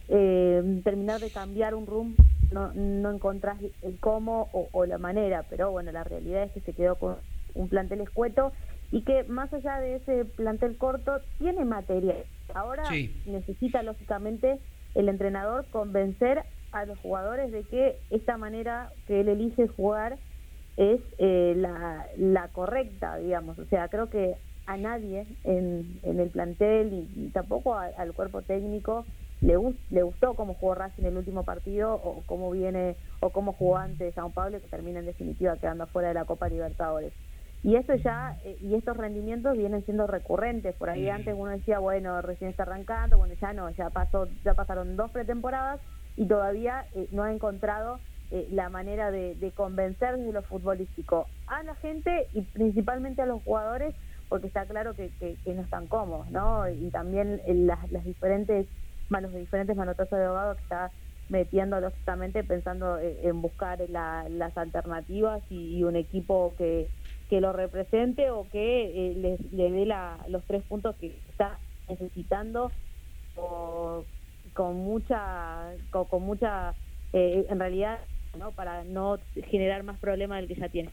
[0.09, 2.17] terminar de cambiar un rumbo.
[2.51, 6.61] No, no encontrás el cómo o, o, la manera pero bueno la realidad es que
[6.61, 7.17] se quedó con
[7.55, 8.53] un plantel escueto
[8.91, 12.25] y que más allá de ese plantel corto tiene material.
[12.55, 12.83] Ahora
[13.27, 14.59] necesita lógicamente
[14.95, 20.19] el entrenador convencer a los jugadores de que esta manera que él elige jugar
[20.77, 23.59] es eh, la, la correcta, digamos.
[23.59, 24.35] O sea, creo que
[24.67, 29.05] a nadie en, en el plantel y, tampoco al cuerpo técnico
[29.41, 29.57] le,
[29.91, 33.79] le gustó cómo jugó Racing en el último partido o cómo viene o cómo jugó
[33.79, 37.13] antes Sao Paulo que termina en definitiva quedando fuera de la Copa Libertadores.
[37.63, 40.75] Y esto ya, eh, y estos rendimientos vienen siendo recurrentes.
[40.77, 44.55] Por ahí antes uno decía, bueno, recién está arrancando, bueno, ya no, ya pasó, ya
[44.55, 45.81] pasaron dos pretemporadas
[46.17, 51.63] y todavía eh, no ha encontrado eh, la manera de, convencer desde lo futbolístico a
[51.63, 53.95] la gente y principalmente a los jugadores,
[54.31, 55.11] porque está claro que,
[55.45, 56.67] no están cómodos, ¿no?
[56.69, 58.69] Y también las, las diferentes
[59.11, 60.93] manos de diferentes manotazos de abogado que está
[61.29, 66.89] metiendo lógicamente pensando en buscar las alternativas y un equipo que
[67.31, 72.73] que lo represente o que eh, le, dé la, los tres puntos que está necesitando
[74.53, 76.75] con mucha con, mucha
[77.13, 78.01] eh, en realidad
[78.39, 80.91] no para no generar más problemas del que ya tiene.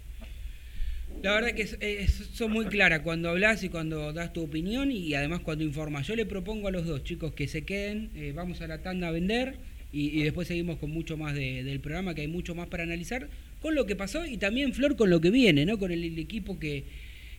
[1.23, 5.15] La verdad que es, son muy claras cuando hablas y cuando das tu opinión y
[5.15, 6.06] además cuando informas.
[6.06, 9.08] Yo le propongo a los dos chicos que se queden, eh, vamos a la tanda
[9.08, 9.58] a vender
[9.91, 13.30] y, después seguimos con mucho más del programa, que hay mucho más para analizar,
[13.67, 15.77] con lo que pasó y también Flor con lo que viene, ¿no?
[15.77, 16.86] Con el, equipo que,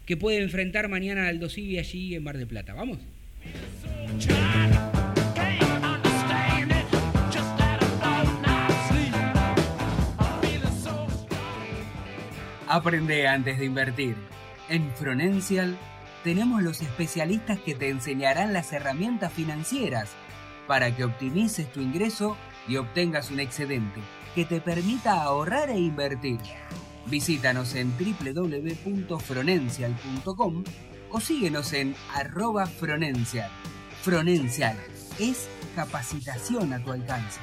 [0.04, 2.74] que, puede enfrentar mañana al Dosivi allí en Mar de Plata.
[2.74, 2.98] ¿Vamos?
[12.66, 14.14] Aprende antes de invertir.
[14.68, 15.78] En Fronencial
[16.24, 20.10] tenemos los especialistas que te enseñarán las herramientas financieras
[20.66, 22.36] para que optimices tu ingreso
[22.68, 24.02] y obtengas un excedente
[24.34, 26.40] que te permita ahorrar e invertir.
[27.06, 30.64] Visítanos en www.fronencial.com
[31.10, 33.50] o síguenos en arroba Fronencial.
[34.02, 34.76] Fronencial
[35.18, 37.40] es capacitación a tu alcance.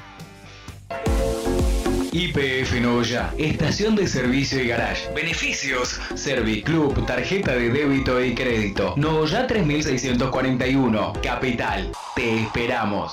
[2.12, 5.12] IPF Novoya, estación de servicio y garage.
[5.12, 8.94] Beneficios: Serviclub, tarjeta de débito y crédito.
[8.96, 11.92] Novoya 3641, Capital.
[12.14, 13.12] Te esperamos.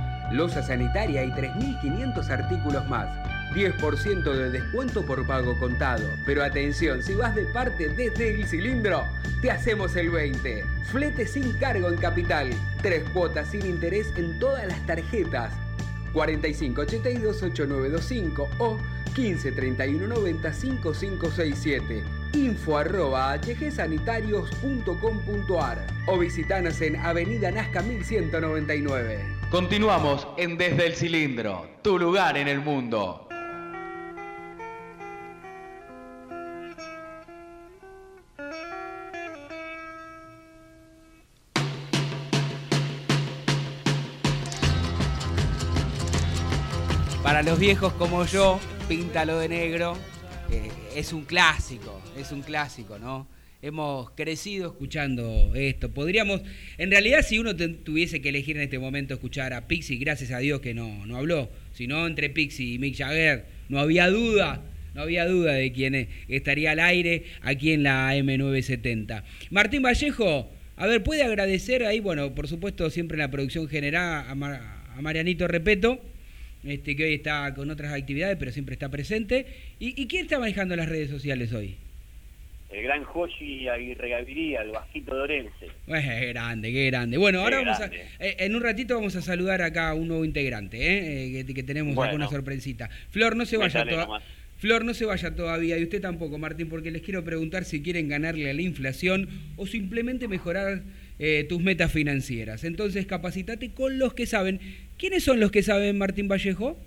[0.33, 3.07] losa sanitaria y 3.500 artículos más.
[3.53, 6.09] 10% de descuento por pago contado.
[6.25, 9.05] Pero atención, si vas de parte desde el cilindro,
[9.41, 10.65] te hacemos el 20.
[10.85, 12.49] Flete sin cargo en capital.
[12.81, 15.53] Tres cuotas sin interés en todas las tarjetas.
[16.13, 18.77] 45 82 8925 o
[19.13, 22.03] 15 31 90 5567.
[22.33, 29.40] Info arroba hgsanitarios.com.ar o visitanos en Avenida Nazca 1199.
[29.51, 33.27] Continuamos en Desde el Cilindro, tu lugar en el mundo.
[47.21, 49.97] Para los viejos como yo, Píntalo de negro
[50.49, 53.27] eh, es un clásico, es un clásico, ¿no?
[53.61, 55.91] Hemos crecido escuchando esto.
[55.91, 56.41] Podríamos,
[56.77, 60.39] en realidad, si uno tuviese que elegir en este momento escuchar a Pixie, gracias a
[60.39, 64.63] Dios que no, no habló, sino entre Pixie y Mick Jagger, no había duda.
[64.93, 69.23] No había duda de quién estaría al aire aquí en la M970.
[69.49, 74.25] Martín Vallejo, a ver, puede agradecer ahí, bueno, por supuesto, siempre en la producción general
[74.27, 76.01] a, Marianito Repeto,
[76.65, 79.45] este, que hoy está con otras actividades, pero siempre está presente.
[79.79, 81.77] ¿Y, ¿Y quién está manejando las redes sociales hoy?
[82.71, 85.67] El gran Joshi Aguirre Gaviria, el bajito de Orense.
[85.85, 87.17] qué grande, qué grande.
[87.17, 90.23] Bueno, ahora vamos a, eh, en un ratito vamos a saludar acá a un nuevo
[90.23, 91.39] integrante, ¿eh?
[91.39, 92.89] eh que, tenemos alguna sorpresita.
[93.09, 94.21] Flor, no se vaya todavía.
[94.57, 98.07] Flor, no se vaya todavía, y usted tampoco, Martín, porque les quiero preguntar si quieren
[98.07, 100.83] ganarle a la inflación o simplemente mejorar
[101.17, 102.63] eh, tus metas financieras.
[102.63, 104.59] Entonces, capacitate con los que saben.
[104.99, 106.77] ¿Quiénes son los que saben, Martín Vallejo?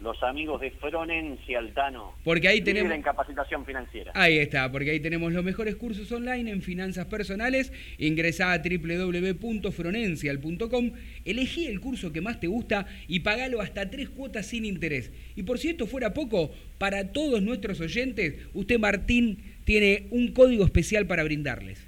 [0.00, 2.14] Los amigos de Fronencia Altano.
[2.24, 2.90] Porque ahí tenemos...
[2.92, 4.12] en capacitación financiera.
[4.14, 7.70] Ahí está, porque ahí tenemos los mejores cursos online en finanzas personales.
[7.98, 10.92] Ingresá a www.fronencial.com,
[11.26, 15.12] elegí el curso que más te gusta y pagalo hasta tres cuotas sin interés.
[15.36, 20.64] Y por si esto fuera poco, para todos nuestros oyentes, usted Martín tiene un código
[20.64, 21.86] especial para brindarles.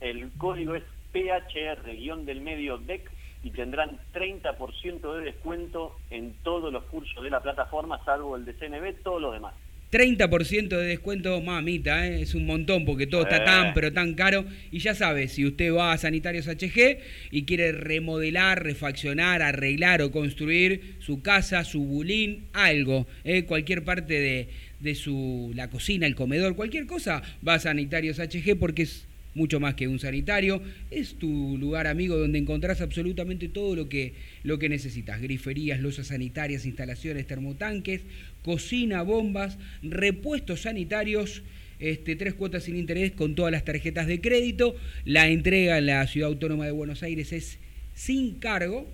[0.00, 3.08] El código es PHR-del medio DEC
[3.46, 8.54] y tendrán 30% de descuento en todos los cursos de la plataforma, salvo el de
[8.54, 9.54] CNB, todos los demás.
[9.92, 12.22] 30% de descuento, mamita, ¿eh?
[12.22, 13.44] es un montón porque todo está Eh.
[13.44, 14.44] tan pero tan caro.
[14.72, 16.98] Y ya sabe, si usted va a Sanitarios HG
[17.30, 23.44] y quiere remodelar, refaccionar, arreglar o construir su casa, su bulín, algo, ¿eh?
[23.44, 24.48] cualquier parte de,
[24.80, 29.06] de su la cocina, el comedor, cualquier cosa, va a Sanitarios HG porque es
[29.36, 34.14] mucho más que un sanitario, es tu lugar amigo donde encontrás absolutamente todo lo que,
[34.42, 38.00] lo que necesitas, griferías, losas sanitarias, instalaciones, termotanques,
[38.42, 41.42] cocina, bombas, repuestos sanitarios,
[41.78, 46.06] este, tres cuotas sin interés con todas las tarjetas de crédito, la entrega en la
[46.06, 47.58] Ciudad Autónoma de Buenos Aires es
[47.94, 48.88] sin cargo,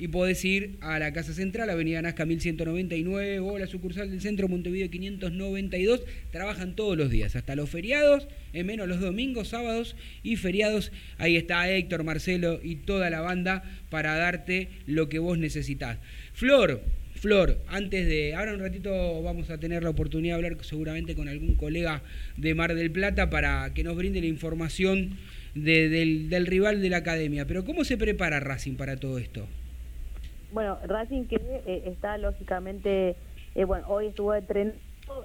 [0.00, 4.48] y podés ir a la Casa Central, Avenida Nazca 1199 o la sucursal del Centro
[4.48, 6.02] Montevideo 592.
[6.32, 10.90] Trabajan todos los días, hasta los feriados, en menos los domingos, sábados y feriados.
[11.18, 15.98] Ahí está Héctor, Marcelo y toda la banda para darte lo que vos necesitas.
[16.32, 16.80] Flor,
[17.16, 18.34] Flor, antes de.
[18.34, 22.02] Ahora un ratito vamos a tener la oportunidad de hablar seguramente con algún colega
[22.38, 25.18] de Mar del Plata para que nos brinde la información
[25.54, 27.46] de- del, del rival de la academia.
[27.46, 29.46] Pero ¿cómo se prepara Racing para todo esto?
[30.52, 33.16] Bueno, Racing que eh, está lógicamente,
[33.54, 34.34] eh, bueno, hoy estuvo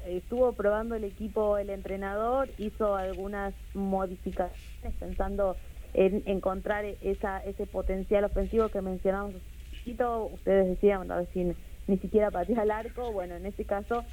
[0.08, 5.56] estuvo probando el equipo, el entrenador, hizo algunas modificaciones pensando
[5.94, 9.42] en encontrar esa, ese potencial ofensivo que mencionamos un
[9.78, 10.26] poquito.
[10.34, 11.56] Ustedes decían, a ver
[11.88, 14.04] ni siquiera patea al arco, bueno, en este caso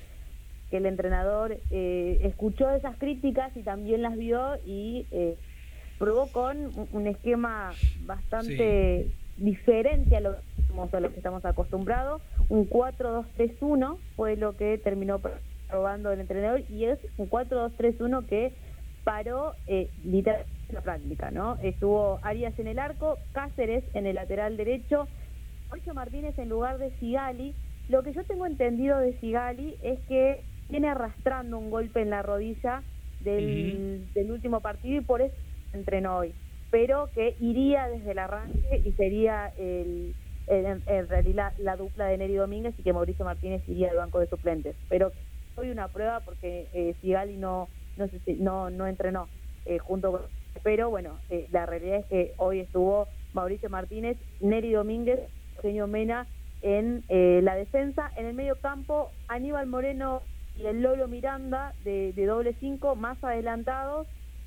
[0.71, 5.37] que el entrenador eh, escuchó esas críticas y también las vio y eh,
[5.99, 7.73] probó con un esquema
[8.05, 12.23] bastante diferente a lo, a lo que estamos acostumbrados.
[12.49, 15.21] Un 4-2-3-1 fue lo que terminó
[15.69, 18.53] probando el entrenador y es un 4-2-3-1 que
[19.05, 21.57] paró eh, literalmente la práctica, ¿no?
[21.63, 25.07] Estuvo Arias en el arco, Cáceres en el lateral derecho,
[25.69, 27.55] Mauricio Martínez en lugar de Sigali.
[27.89, 32.23] Lo que yo tengo entendido de Sigali es que viene arrastrando un golpe en la
[32.23, 32.83] rodilla
[33.21, 35.35] del, del último partido y por eso
[35.73, 36.35] entrenó hoy.
[36.73, 40.15] Pero que iría desde el arranque y sería el,
[40.49, 44.27] en, realidad la dupla de Neri Domínguez y que Mauricio Martínez iría al banco de
[44.27, 44.75] suplentes.
[44.89, 45.13] Pero
[45.57, 48.07] hoy una prueba porque eh, Sigali no, no,
[48.39, 49.29] no, no entrenó
[49.67, 50.23] eh, junto con...
[50.63, 55.21] Pero bueno, eh, la realidad es que hoy estuvo Mauricio Martínez, Neri Domínguez,
[55.57, 56.27] Eugenio Mena
[56.63, 58.11] en eh, la defensa.
[58.17, 60.23] En el medio campo, Aníbal Moreno
[60.57, 64.07] y el Lolo Miranda de, de doble cinco más adelantados,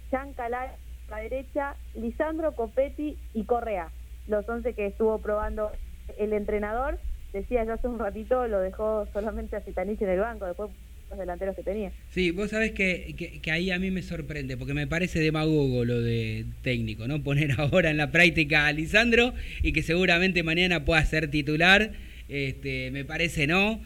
[0.09, 0.69] Jean Calay
[1.09, 3.89] la derecha, Lisandro Copetti y Correa,
[4.27, 5.71] los 11 que estuvo probando
[6.17, 6.99] el entrenador.
[7.33, 10.71] Decía yo hace un ratito, lo dejó solamente a Citanich en el banco, después
[11.09, 11.91] los delanteros que tenía.
[12.09, 16.01] Sí, vos sabés que, que- ahí a mí me sorprende, porque me parece demagogo lo
[16.01, 17.21] de técnico, ¿no?
[17.21, 21.91] Poner ahora en la práctica a Lisandro y que seguramente mañana pueda ser titular,
[22.29, 23.81] este, me parece no.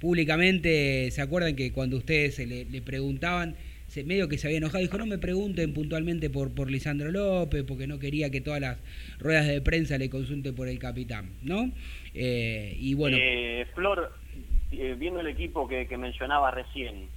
[0.00, 3.54] Públicamente, ¿se acuerdan que cuando ustedes le, le preguntaban,
[3.96, 7.64] se, medio que se había enojado, dijo, no me pregunten puntualmente por, por Lisandro López,
[7.64, 8.78] porque no quería que todas las
[9.18, 11.70] ruedas de prensa le consulte por el capitán, ¿no?
[12.14, 13.16] Eh, y bueno...
[13.18, 14.12] Eh, Flor,
[14.72, 17.08] eh, viendo el equipo que, que mencionaba recién,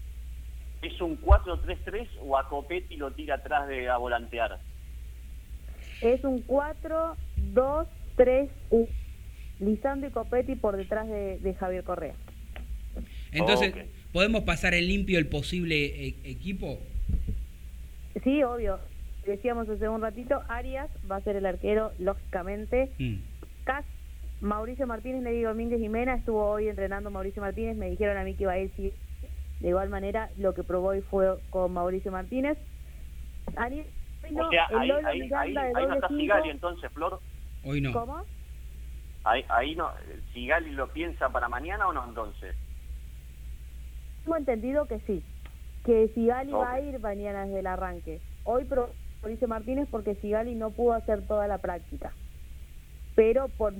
[0.81, 4.59] ¿es un 4-3-3 o a Copetti lo tira atrás de a volantear?
[6.01, 7.15] Es un 4,
[7.53, 8.87] 2, 3, 1.
[9.59, 12.13] Lisandro y Copetti por detrás de, de Javier Correa.
[13.33, 13.98] Entonces, Ok.
[14.13, 16.79] ¿Podemos pasar en limpio el posible e- equipo?
[18.23, 18.79] Sí, obvio.
[19.25, 22.91] Decíamos hace un ratito, Arias va a ser el arquero, lógicamente.
[22.97, 23.15] Mm.
[23.65, 23.85] Cas,
[24.41, 28.43] Mauricio Martínez, Neddy Domínguez Jimena, estuvo hoy entrenando Mauricio Martínez, me dijeron a mí que
[28.43, 28.93] iba a ir sí.
[29.59, 32.57] De igual manera, lo que probó hoy fue con Mauricio Martínez.
[34.31, 36.07] Moreno, o sea, ahí, ahí, ahí, Miranda ahí no está.
[36.07, 37.19] Sigali entonces, Flor.
[37.63, 37.91] Hoy no.
[37.91, 38.23] ¿Cómo?
[39.23, 39.91] Ahí, ahí no,
[40.33, 42.55] Sigali lo piensa para mañana o no entonces.
[44.23, 45.23] Tengo entendido que sí,
[45.83, 48.19] que Sigali va a ir mañana desde el arranque.
[48.43, 48.67] Hoy
[49.21, 52.13] Mauricio Martínez porque Sigali no pudo hacer toda la práctica,
[53.15, 53.73] pero por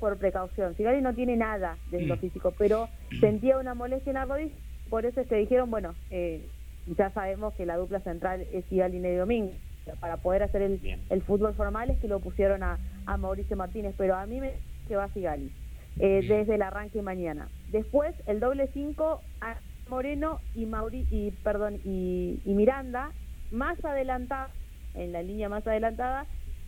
[0.00, 0.74] por precaución.
[0.76, 2.20] Sigali no tiene nada desde lo Mm.
[2.20, 2.88] físico, pero
[3.20, 4.54] sentía una molestia en la rodilla,
[4.88, 6.48] por eso es que dijeron, bueno, eh,
[6.86, 9.60] ya sabemos que la dupla central es Sigali y Domínguez.
[10.00, 10.80] para poder hacer el,
[11.10, 14.52] el fútbol formal es que lo pusieron a, a Mauricio Martínez, pero a mí me
[14.88, 15.50] que va a Sigali
[15.98, 17.48] eh, desde el arranque mañana.
[17.68, 19.56] Después el doble 5 a
[19.92, 23.12] Moreno y Mauri y perdón y, y Miranda
[23.50, 24.48] más adelantada
[24.94, 26.24] en la línea más adelantada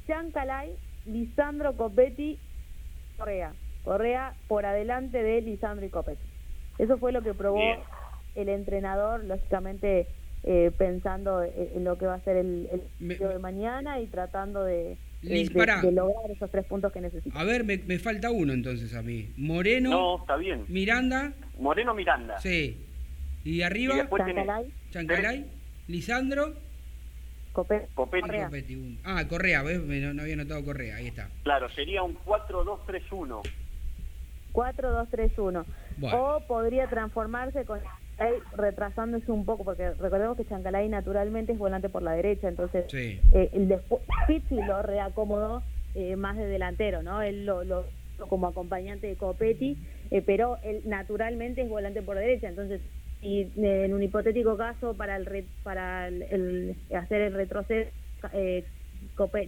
[0.06, 2.38] Chancalay, Lisandro Copetti,
[3.16, 3.54] Correa.
[3.82, 6.22] Correa por adelante de Lisandro y Copetti.
[6.78, 7.62] Eso fue lo que probó
[8.34, 10.06] el entrenador, lógicamente
[10.42, 12.68] eh, pensando en lo que va a ser el,
[13.00, 17.40] el de mañana y tratando de, de, lograr esos tres puntos que necesita.
[17.40, 19.32] A ver, me, me, falta uno entonces a mí.
[19.38, 19.90] Moreno.
[19.90, 20.66] No, está bien.
[20.68, 21.32] Miranda.
[21.58, 22.38] Moreno Miranda.
[22.38, 22.83] Sí.
[23.44, 24.08] Y arriba.
[24.08, 24.72] Chancalay.
[24.90, 25.46] Chancalay.
[25.86, 26.54] Lisandro.
[27.52, 27.88] Copete.
[27.94, 28.50] Correa.
[29.04, 29.80] Ah, Correa, ¿ves?
[29.80, 31.28] No, había notado Correa, ahí está.
[31.44, 33.42] Claro, sería un 4-2-3-1.
[34.52, 35.64] 4-2-3-1.
[36.12, 37.80] O podría transformarse con
[38.56, 43.20] retrasándose un poco, porque recordemos que Chancalay naturalmente es volante por la derecha, entonces sí.
[43.32, 43.76] eh, el
[44.28, 45.62] Pizzi lo reacomodó
[45.94, 47.22] eh, más de delantero, ¿no?
[47.22, 47.84] Él lo, lo
[48.28, 49.76] como acompañante de Copetti,
[50.12, 52.80] eh, pero él naturalmente es volante por derecha, entonces
[53.24, 57.90] y en un hipotético caso para el para el, hacer el retroceso
[58.34, 58.64] eh,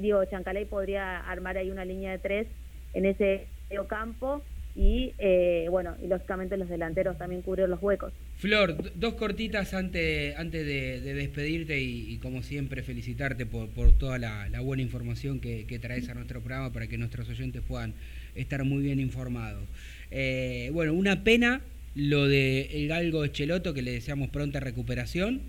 [0.00, 2.46] digo Chancalay podría armar ahí una línea de tres
[2.94, 3.46] en ese
[3.86, 4.42] campo
[4.74, 8.14] y eh, bueno y lógicamente los delanteros también cubrir los huecos.
[8.38, 14.60] Flor dos cortitas antes antes de, despedirte y, como siempre felicitarte por, por toda la,
[14.60, 17.92] buena información que, traes a nuestro programa para que nuestros oyentes puedan
[18.34, 19.64] estar muy bien informados.
[20.10, 21.60] Eh, bueno una pena
[21.96, 25.40] lo de el galgo Echeloto, que le deseamos pronta recuperación,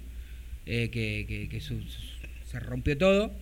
[0.66, 3.34] eh, que, se rompió todo,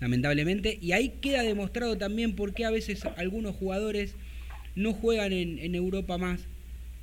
[0.00, 0.78] lamentablemente.
[0.80, 4.14] Y ahí queda demostrado también por qué a veces algunos jugadores
[4.74, 6.40] no juegan en, Europa más,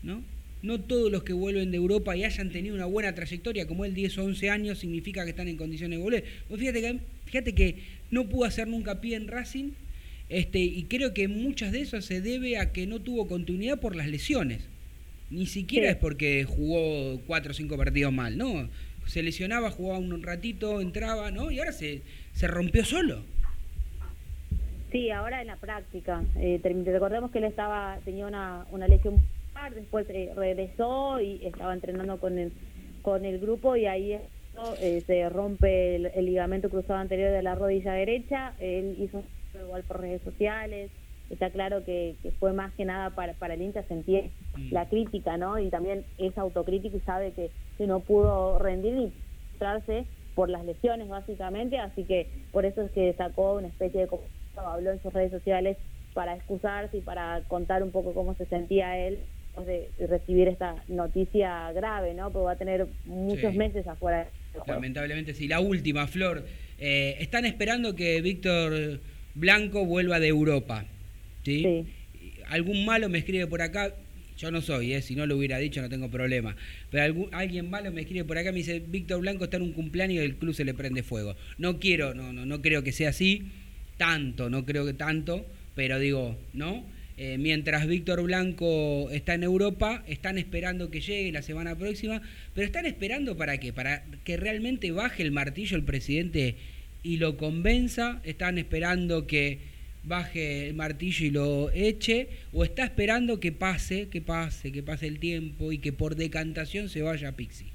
[0.02, 0.24] ¿no?
[0.64, 3.94] No todos los que vuelven de Europa y hayan tenido una buena trayectoria, como él
[3.94, 6.24] 10 o 11 años, significa que están en condiciones de volver.
[6.48, 7.76] Pues fíjate que, fíjate que
[8.10, 9.70] no pudo hacer nunca pie en Racing,
[10.30, 13.96] este, y creo que muchas de esas se debe a que no tuvo continuidad por
[13.96, 14.62] las lesiones.
[15.30, 18.70] Ni siquiera es porque jugó cuatro o cinco partidos mal, ¿no?
[19.06, 21.52] Se lesionaba, jugaba un ratito, entraba, ¿no?
[21.52, 22.02] Y ahora se,
[22.34, 23.24] se rompió solo.
[24.92, 26.24] Sí, ahora en la práctica.
[26.38, 29.22] Eh, recordemos que él estaba tenía una, una lesión
[29.74, 32.52] después eh, regresó y estaba entrenando con el,
[33.02, 34.14] con el grupo y ahí
[34.80, 38.54] eh, se rompe el, ligamento cruzado anterior de la rodilla derecha.
[38.60, 39.24] Él hizo
[39.60, 40.92] igual por redes sociales,
[41.30, 44.74] está claro que, fue más que nada para, para el hincha sentir mm.
[44.74, 45.60] la crítica, ¿no?
[45.60, 47.50] Y también es autocrítico y sabe que,
[47.86, 49.14] no pudo rendir ni
[49.52, 54.10] mostrarse por las lesiones, básicamente, así que por eso es que sacó una especie de...
[54.56, 55.78] habló en sus redes sociales
[56.14, 59.20] para excusarse y para contar un poco cómo se sentía él
[59.66, 62.32] de recibir esta noticia grave, ¿no?
[62.32, 64.28] Porque va a tener muchos meses afuera.
[64.66, 65.48] Lamentablemente sí.
[65.48, 66.46] La última, Flor.
[66.80, 69.00] Eh, están esperando que Víctor
[69.34, 70.86] Blanco vuelva de Europa.
[71.48, 71.86] ¿Sí?
[72.48, 73.94] Algún malo me escribe por acá,
[74.38, 75.02] yo no soy, ¿eh?
[75.02, 76.56] si no lo hubiera dicho no tengo problema,
[76.92, 79.72] pero algún, alguien malo me escribe por acá, me dice, Víctor Blanco está en un
[79.72, 81.36] cumpleaños y el club se le prende fuego.
[81.58, 83.44] No quiero, no, no, no creo que sea así,
[83.98, 86.86] tanto, no creo que tanto, pero digo, ¿no?
[87.20, 92.22] Eh, mientras Víctor Blanco está en Europa, están esperando que llegue la semana próxima,
[92.54, 93.74] pero están esperando para qué?
[93.74, 96.58] Para que realmente baje el martillo el presidente
[97.02, 99.77] y lo convenza, están esperando que
[100.08, 105.08] baje el martillo y lo eche, o está esperando que pase, que pase, que pase
[105.08, 107.72] el tiempo y que por decantación se vaya a Pixie?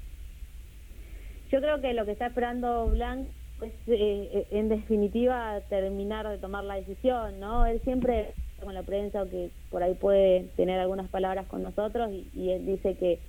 [1.51, 3.27] Yo creo que lo que está esperando Blanc
[3.61, 7.65] es, eh, en definitiva, terminar de tomar la decisión, ¿no?
[7.65, 12.49] Él siempre con la prensa que por ahí puede tener algunas palabras con nosotros y,
[12.49, 13.19] él dice que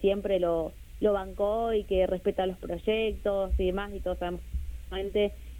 [0.00, 4.40] siempre lo, lo bancó y que respeta los proyectos y demás y todos sabemos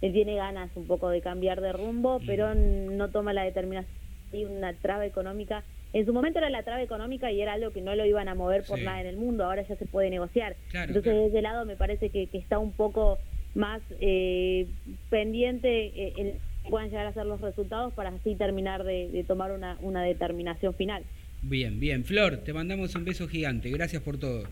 [0.01, 2.25] él tiene ganas un poco de cambiar de rumbo, mm.
[2.25, 3.93] pero no toma la determinación
[4.33, 5.63] y una traba económica.
[5.93, 8.35] En su momento era la traba económica y era algo que no lo iban a
[8.35, 10.55] mover por nada en el mundo, ahora ya se puede negociar.
[10.73, 13.17] Entonces, de ese lado me parece que, está un poco
[13.53, 14.67] más eh,
[15.09, 19.77] pendiente eh, en puedan llegar a ser los resultados para así terminar de, tomar una,
[19.81, 21.03] una determinación final.
[21.41, 22.03] Bien, bien.
[22.03, 23.69] Flor, te mandamos un beso gigante.
[23.69, 24.43] Gracias por todo.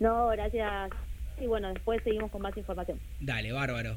[0.00, 0.90] No, gracias.
[1.40, 2.98] Y bueno, después seguimos con más información.
[3.20, 3.96] Dale, bárbaro.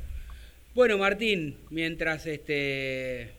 [0.74, 3.32] Bueno, Martín, mientras este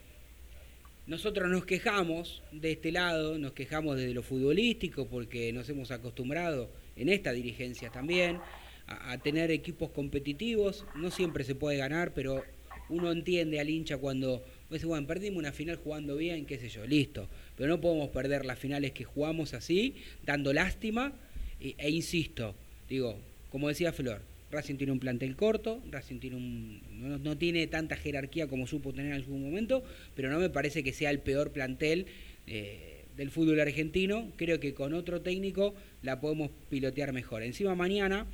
[1.07, 6.69] nosotros nos quejamos de este lado, nos quejamos desde lo futbolístico porque nos hemos acostumbrado
[6.95, 8.39] en esta dirigencia también
[8.87, 12.45] a, tener equipos competitivos, no siempre se puede ganar, pero
[12.91, 16.87] uno entiende al hincha cuando dice, bueno, perdimos una final jugando bien, qué sé yo,
[16.87, 21.15] listo, pero no podemos perder las finales que jugamos así, dando lástima,
[21.59, 22.55] e, e insisto,
[22.91, 23.19] digo,
[23.51, 24.21] como decía Flor,
[24.53, 29.07] Racing tiene un plantel corto, Racing tiene un, no, tiene tanta jerarquía como supo tener
[29.07, 29.83] en algún momento,
[30.15, 32.07] pero no me parece que sea el peor plantel
[32.47, 34.31] eh, del fútbol argentino.
[34.37, 37.43] Creo que con otro técnico la podemos pilotear mejor.
[37.43, 38.27] Encima mañana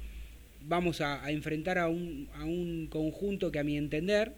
[0.63, 4.33] vamos a, enfrentar a un, a un conjunto que a mi entender,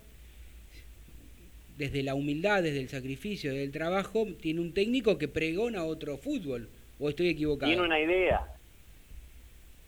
[1.78, 6.18] desde la humildad, desde el sacrificio, desde el trabajo, tiene un técnico que pregona otro
[6.18, 6.68] fútbol.
[6.98, 7.72] ¿O estoy equivocado?
[7.72, 8.46] Tiene una idea,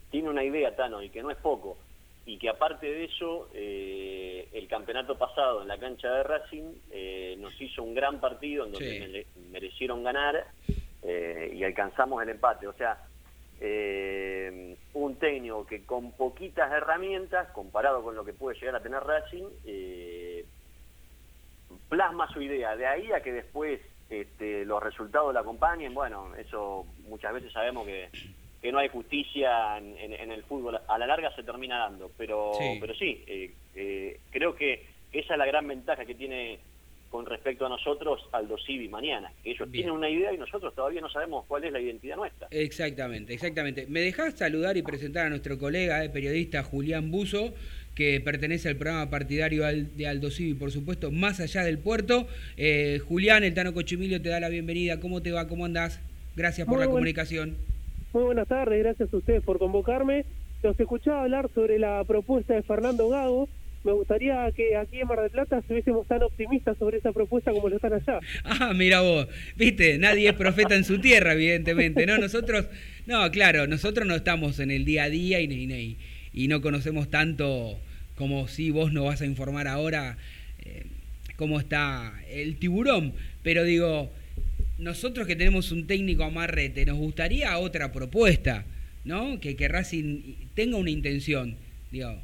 [0.09, 1.77] tiene una idea, Tano, y que no es poco.
[2.25, 7.35] Y que aparte de eso, eh, el campeonato pasado en la cancha de Racing eh,
[7.37, 10.47] nos hizo un gran partido en donde merecieron ganar
[11.01, 12.67] eh, y alcanzamos el empate.
[12.67, 12.97] O sea,
[13.59, 19.03] eh, un técnico que con poquitas herramientas, comparado con lo que puede llegar a tener
[19.03, 20.45] Racing, eh,
[21.89, 22.75] plasma su idea.
[22.75, 27.85] De ahí a que después este, los resultados la acompañen, bueno, eso muchas veces sabemos
[27.85, 28.09] que,
[28.63, 30.79] que no hay justicia en, el fútbol.
[30.87, 35.37] A la larga se termina dando, pero sí, pero sí eh, creo que esa es
[35.37, 36.59] la gran ventaja que tiene
[37.09, 39.33] con respecto a nosotros al Civi mañana.
[39.43, 42.47] Ellos tienen una idea y nosotros todavía no sabemos cuál es la identidad nuestra.
[42.51, 43.85] Exactamente, exactamente.
[43.87, 47.53] ¿Me dejás saludar y presentar a nuestro colega, eh, periodista Julián Buzo,
[47.95, 52.27] que pertenece al programa partidario de Aldo Civi, por supuesto, más allá del puerto?
[52.55, 55.01] Eh, Julián, el Tano Cochimilio te da la bienvenida.
[55.01, 55.49] ¿Cómo te va?
[55.49, 55.99] ¿Cómo andás?
[56.35, 57.72] Gracias por la comunicación.
[58.13, 60.25] Muy buenas tardes, gracias a ustedes por convocarme.
[60.61, 63.49] Los escuchaba hablar sobre la propuesta de Fernando Gago
[63.83, 67.67] me gustaría que aquí en Mar del Plata estuviésemos tan optimistas sobre esa propuesta como
[67.67, 68.19] lo están allá.
[68.45, 72.17] Ah, mira vos, viste, nadie es profeta en su tierra, evidentemente, ¿no?
[72.17, 72.67] Nosotros,
[73.05, 75.97] no, claro, nosotros no estamos en el día a día y,
[76.33, 77.77] y, no conocemos tanto
[78.15, 80.17] como si vos nos vas a informar ahora
[80.63, 80.83] eh,
[81.35, 84.11] cómo está el tiburón, pero digo,
[84.83, 88.65] nosotros que tenemos un técnico amarrete, nos gustaría otra propuesta,
[89.05, 89.39] ¿no?
[89.39, 91.55] Que, que Racing tenga una intención,
[91.91, 92.19] digo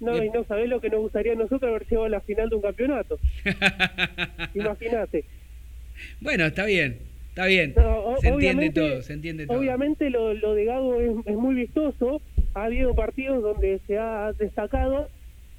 [0.00, 2.48] no, y no sabés lo que nos gustaría a nosotros haber llegado a la final
[2.48, 3.18] de un campeonato.
[4.54, 5.24] Imagínate.
[6.20, 6.98] Bueno, está bien,
[7.28, 7.74] está bien.
[8.20, 9.58] se entiende todo, se entiende todo.
[9.58, 12.20] Obviamente lo, lo de Gago es, muy vistoso.
[12.54, 15.08] Ha habido partidos donde se ha destacado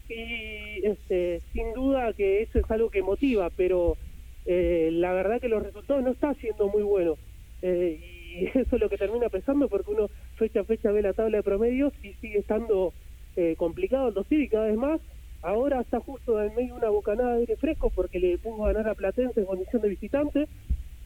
[0.09, 3.97] y este, sin duda que eso es algo que motiva, pero
[4.45, 7.17] eh, la verdad que los resultados no están siendo muy buenos.
[7.61, 7.99] Eh,
[8.35, 11.37] y eso es lo que termina pesando porque uno fecha a fecha ve la tabla
[11.37, 12.93] de promedios y sigue estando
[13.35, 15.01] eh, complicado el y cada vez más.
[15.41, 18.87] Ahora está justo en medio de una bocanada de aire fresco porque le pudo ganar
[18.89, 20.47] a Platense en condición de visitante,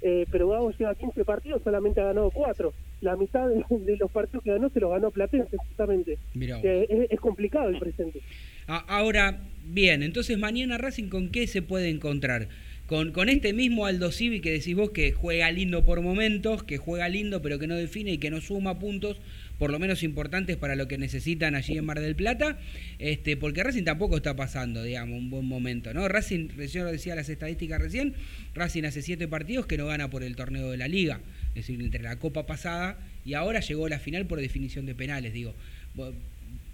[0.02, 2.74] eh, pero Gago lleva 15 partidos, solamente ha ganado 4.
[3.02, 6.18] La mitad de, los partidos que ganó se los ganó Platense, justamente.
[6.40, 8.22] Eh, es, complicado el presente.
[8.68, 12.48] Ahora, bien, entonces mañana Racing con qué se puede encontrar?
[12.90, 16.80] Con, con este mismo Aldo Civi que decís vos que juega lindo por momentos, que
[16.80, 19.22] juega lindo pero que no define y que no suma puntos,
[19.60, 22.58] por lo menos importantes para lo que necesitan allí en Mar del Plata,
[22.98, 26.08] este, porque Racing tampoco está pasando, digamos, un buen momento, ¿no?
[26.08, 28.16] Racing, yo decía las estadísticas recién,
[28.56, 31.20] Racing hace siete partidos que no gana por el torneo de la Liga,
[31.50, 34.96] es decir, entre la Copa pasada y ahora llegó a la final por definición de
[34.96, 35.54] penales, digo.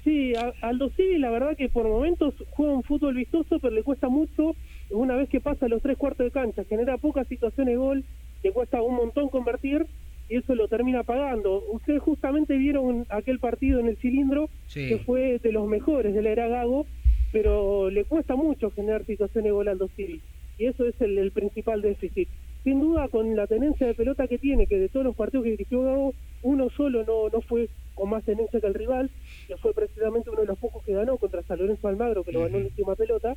[0.05, 4.07] Sí, Aldo sí, la verdad que por momentos juega un fútbol vistoso, pero le cuesta
[4.07, 4.55] mucho
[4.89, 8.03] una vez que pasa los tres cuartos de cancha, genera pocas situaciones de gol,
[8.43, 9.85] le cuesta un montón convertir
[10.29, 11.63] y eso lo termina pagando.
[11.71, 16.29] Ustedes justamente vieron aquel partido en el cilindro, que fue de los mejores de la
[16.29, 16.85] era Gago,
[17.31, 20.21] pero le cuesta mucho generar situaciones volando Civil,
[20.57, 22.29] y eso es el, principal déficit.
[22.63, 25.51] Sin duda, con la tenencia de pelota que tiene, que de todos los partidos que
[25.51, 29.11] dirigió Gago, uno solo no, no fue con más tenencia que el rival,
[29.47, 32.41] que fue precisamente uno de los pocos que ganó contra San Lorenzo Almagro, que lo
[32.41, 33.35] ganó en la última pelota.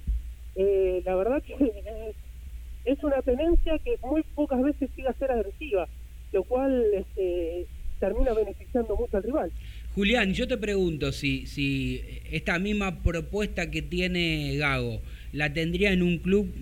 [0.58, 1.54] Eh, la verdad que
[2.84, 5.88] es una tenencia que muy pocas veces sigue a ser agresiva
[6.32, 7.66] lo cual este,
[8.00, 9.52] termina beneficiando mucho al rival.
[9.94, 15.00] Julián, yo te pregunto si, si esta misma propuesta que tiene Gago
[15.32, 16.52] la tendría en un club,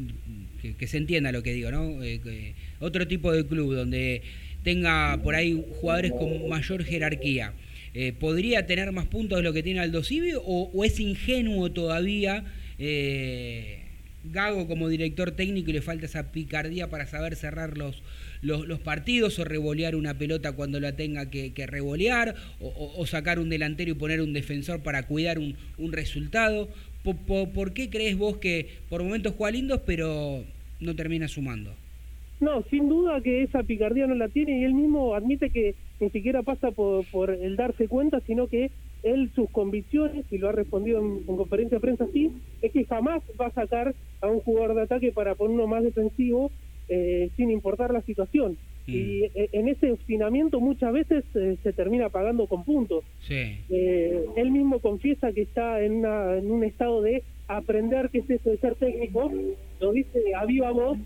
[0.78, 2.02] que, se entienda lo que digo, ¿no?
[2.02, 4.22] Eh, otro tipo de club donde
[4.64, 7.52] tenga por ahí jugadores con mayor jerarquía.
[7.94, 12.44] Eh, ¿Podría tener más puntos de lo que tiene Aldo Civi o, es ingenuo todavía
[12.78, 13.85] eh,
[14.32, 18.02] Gago como director técnico y le falta esa picardía para saber cerrar los,
[18.42, 23.48] los, partidos o revolear una pelota cuando la tenga que, que revolear o, sacar un
[23.48, 25.56] delantero y poner un defensor para cuidar un,
[25.92, 26.68] resultado.
[27.02, 30.44] ¿Por, qué crees vos que por momentos juega lindos pero
[30.80, 31.74] no termina sumando?
[32.40, 36.10] No, sin duda que esa picardía no la tiene y él mismo admite que ni
[36.10, 38.70] siquiera pasa por, por el darse cuenta, sino que
[39.02, 42.30] él sus convicciones, y lo ha respondido en, conferencia de prensa así,
[42.60, 46.50] es que jamás va a sacar a un jugador de ataque para ponerlo más defensivo
[46.88, 48.58] eh, sin importar la situación.
[48.88, 53.04] Y eh, en ese obstinamiento muchas veces eh, se termina pagando con puntos.
[53.20, 53.64] Sí.
[53.68, 58.30] Eh, él mismo confiesa que está en, una- en un estado de aprender qué es
[58.30, 59.30] eso de ser técnico,
[59.80, 60.98] lo dice a viva voz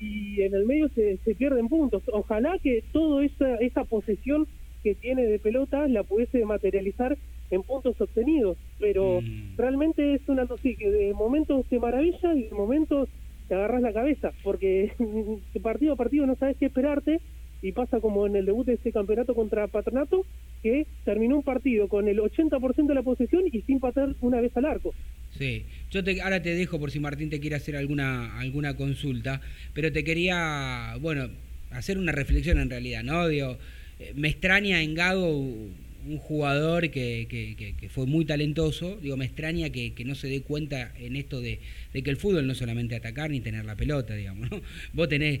[0.00, 2.02] y en el medio se, se pierden puntos.
[2.12, 4.48] Ojalá que toda esa, esa posesión
[4.82, 7.16] que tiene de pelota la pudiese materializar
[7.50, 9.56] en puntos obtenidos, pero Mm.
[9.56, 13.08] realmente es una cosa que de momentos te maravilla y de momentos
[13.48, 14.92] te agarras la cabeza, porque
[15.62, 17.20] partido a partido no sabes qué esperarte
[17.60, 20.24] y pasa como en el debut de ese campeonato contra Patronato,
[20.62, 24.56] que terminó un partido con el 80% de la posesión y sin patar una vez
[24.56, 24.94] al arco.
[25.38, 29.40] Sí, yo te, ahora te dejo por si Martín te quiere hacer alguna, alguna consulta,
[29.72, 31.30] pero te quería, bueno,
[31.70, 33.26] hacer una reflexión en realidad, ¿no?
[33.28, 33.58] Digo,
[33.98, 35.70] eh, me extraña en Gago
[36.06, 40.92] un jugador que, que- fue muy talentoso, digo, me extraña que, no se dé cuenta
[40.98, 41.58] en esto de,
[41.92, 44.60] de que el fútbol no es solamente atacar ni tener la pelota, digamos, ¿no?
[44.92, 45.40] Vos tenés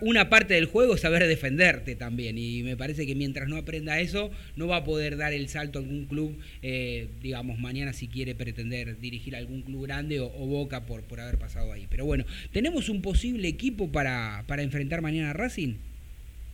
[0.00, 4.30] una parte del juego saber defenderte también y me parece que mientras no aprenda eso
[4.56, 8.34] no va a poder dar el salto a algún club, eh, digamos, mañana si quiere
[8.34, 11.86] pretender dirigir algún club grande o, o Boca por, por haber pasado ahí.
[11.88, 15.74] Pero bueno, ¿tenemos un posible equipo para, para enfrentar mañana a Racing?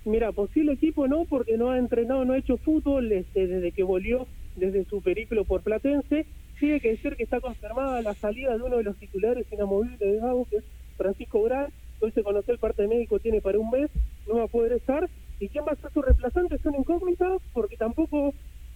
[0.05, 3.83] Mira, posible equipo no, porque no ha entrenado, no ha hecho fútbol este, desde que
[3.83, 4.27] volvió
[4.57, 6.27] desde su periplo por Platense.
[6.59, 9.99] Sí hay que decir que está confirmada la salida de uno de los titulares inamovibles
[9.99, 10.65] de Gago, que es
[10.97, 11.67] Francisco Gran.
[12.01, 13.91] Hoy se conoció el parte médico, tiene para un mes,
[14.27, 15.09] no va a poder estar.
[15.39, 16.55] ¿Y quién va a ser su reemplazante?
[16.55, 18.35] Es una incógnita, porque tampoco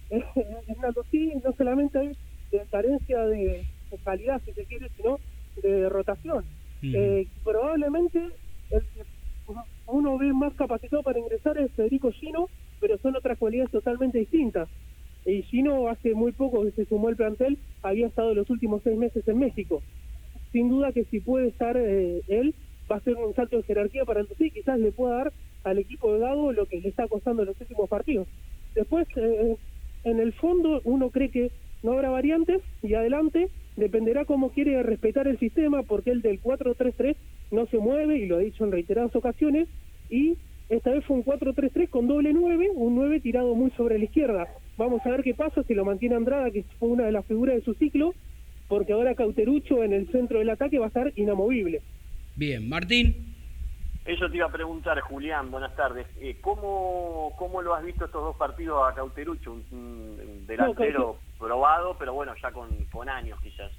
[0.09, 2.11] en Aldo sí, no solamente hay
[2.51, 5.19] de carencia de, de calidad, si se quiere, sino
[5.61, 6.45] de rotación.
[6.83, 8.19] Eh, probablemente
[8.69, 9.03] el que
[9.87, 12.49] uno ve más capacitado para ingresar es Federico Gino,
[12.79, 14.67] pero son otras cualidades totalmente distintas.
[15.23, 18.97] Y Gino hace muy poco que se sumó al plantel, había estado los últimos seis
[18.97, 19.83] meses en México.
[20.51, 22.55] Sin duda que si puede estar eh, él,
[22.91, 25.77] va a ser un salto de jerarquía para el sí, quizás le pueda dar al
[25.77, 28.27] equipo de Gago lo que le está costando los últimos partidos.
[28.73, 29.55] Después, eh,
[30.03, 31.51] en el fondo, uno cree que
[31.83, 37.15] no habrá variantes y adelante dependerá cómo quiere respetar el sistema, porque el del 4-3-3
[37.51, 39.67] no se mueve, y lo ha dicho en reiteradas ocasiones,
[40.09, 40.37] y
[40.69, 44.47] esta vez fue un 4-3-3 con doble 9, un 9 tirado muy sobre la izquierda.
[44.77, 47.55] Vamos a ver qué pasa si lo mantiene Andrada, que fue una de las figuras
[47.55, 48.13] de su ciclo,
[48.67, 51.81] porque ahora Cauterucho en el centro del ataque va a estar inamovible.
[52.35, 53.35] Bien, Martín.
[54.05, 56.05] Eso te iba a preguntar, Julián, buenas tardes.
[56.19, 59.53] Eh, ¿cómo, ¿Cómo lo has visto estos dos partidos a Cauterucho?
[59.53, 63.71] Un, un delantero probado, pero bueno, ya con, con años quizás.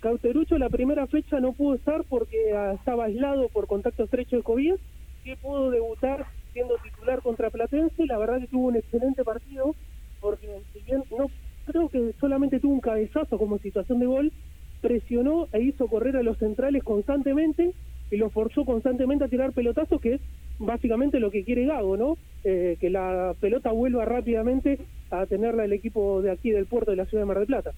[0.00, 4.42] Cauterucho la primera fecha no pudo estar porque ah, estaba aislado por contacto estrecho de
[4.42, 4.74] COVID,
[5.22, 9.74] que pudo debutar siendo titular contra Platense, la verdad que tuvo un excelente partido,
[10.20, 11.30] porque si bien no
[11.64, 14.32] creo que solamente tuvo un cabezazo como situación de gol,
[14.80, 17.72] presionó e hizo correr a los centrales constantemente
[18.10, 20.20] y los forzó constantemente a tirar pelotazos, que es
[20.58, 22.18] básicamente lo que quiere Gago, ¿no?
[22.44, 24.78] Eh, que la pelota vuelva rápidamente
[25.10, 27.72] a tenerla el equipo de aquí del puerto de la ciudad de Mar del Plata.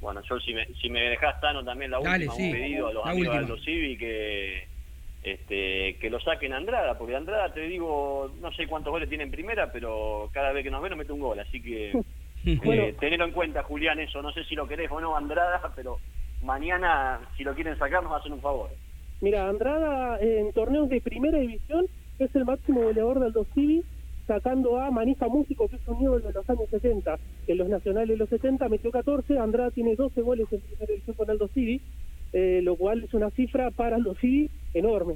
[0.00, 2.86] Bueno, yo si me, si me dejás, Tano, también la Dale, última, sí, un pedido
[2.86, 3.54] a los la amigos de última.
[3.54, 4.68] Aldo Civi que,
[5.22, 9.24] este, que lo saquen a Andrada, porque Andrada, te digo, no sé cuántos goles tiene
[9.24, 11.92] en primera, pero cada vez que nos ve nos mete un gol, así que
[12.64, 12.82] Bueno.
[12.82, 15.98] eh, tenerlo en cuenta, Julián, eso, no sé si lo querés o no, Andrada, pero
[16.42, 18.70] mañana, si lo quieren sacar, nos hacen un favor.
[19.20, 21.86] Mira, Andrada en torneos de primera división
[22.18, 23.82] es el máximo goleador del Aldo Civi,
[24.26, 27.68] sacando a Manija Músico, que es un ídolo de los años 70, que en los
[27.68, 31.48] nacionales de los 70 metió 14, Andrada tiene 12 goles en primera división con Aldo
[31.48, 31.80] Civi,
[32.32, 35.14] eh, lo cual es una cifra para Aldo Civi enorme.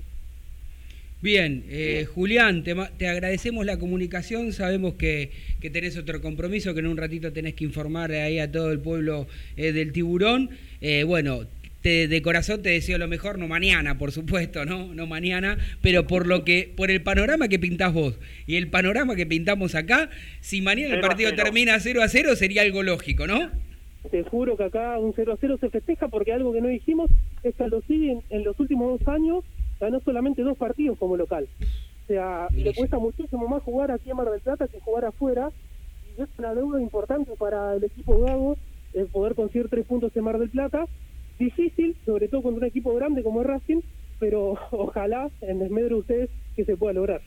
[1.22, 6.74] Bien, eh, Julián, te, ma- te agradecemos la comunicación, sabemos que, que tenés otro compromiso,
[6.74, 10.50] que en un ratito tenés que informar ahí a todo el pueblo eh, del tiburón.
[10.82, 11.46] Eh, bueno,
[11.80, 14.92] te- de corazón te deseo lo mejor, no mañana, por supuesto, ¿no?
[14.92, 19.16] No mañana, pero por lo que, por el panorama que pintás vos y el panorama
[19.16, 20.10] que pintamos acá,
[20.42, 21.42] si mañana el partido cero.
[21.44, 23.50] termina 0 a 0 sería algo lógico, ¿no?
[24.10, 27.10] Te juro que acá un 0 a 0 se festeja porque algo que no dijimos
[27.42, 29.44] es que Aldo Civi en, en los últimos dos años
[29.80, 31.48] ganó solamente dos partidos como local.
[32.04, 35.50] O sea, le cuesta muchísimo más jugar aquí en Mar del Plata que jugar afuera.
[36.16, 38.56] Y es una deuda importante para el equipo Gago
[38.92, 40.86] el poder conseguir tres puntos en Mar del Plata.
[41.38, 43.80] Difícil, sobre todo contra un equipo grande como es Racing,
[44.20, 47.20] pero ojalá en desmedro de ustedes que se pueda lograr.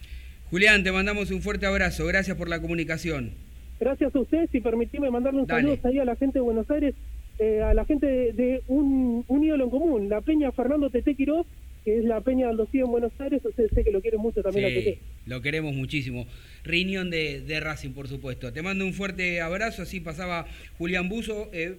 [0.49, 3.34] Julián, te mandamos un fuerte abrazo, gracias por la comunicación.
[3.80, 5.61] Gracias a ustedes y permitime mandarle un Dale.
[5.61, 6.95] saludo ahí a la gente de Buenos Aires,
[7.39, 11.15] eh, a la gente de, de un, un ídolo en común, la Peña Fernando Tete
[11.15, 11.45] Quiroz,
[11.86, 14.41] que es la Peña Aldo Civi en Buenos Aires, ustedes sé que lo quieren mucho
[14.41, 14.99] también a Tete.
[15.25, 16.25] lo queremos muchísimo.
[16.63, 18.51] Riñón de, de Racing, por supuesto.
[18.51, 19.84] Te mando un fuerte abrazo.
[19.84, 20.47] Así pasaba
[20.78, 21.78] Julián Buzo, eh,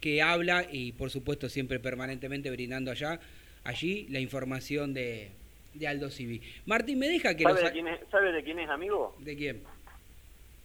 [0.00, 3.20] que habla y, por supuesto, siempre permanentemente brindando allá,
[3.62, 5.28] allí la información de,
[5.74, 6.40] de Aldo Civi.
[6.66, 7.64] Martín, ¿me deja que ¿Sabe, los...
[7.64, 9.14] de quién es, ¿Sabe de quién es amigo?
[9.20, 9.60] ¿De quién?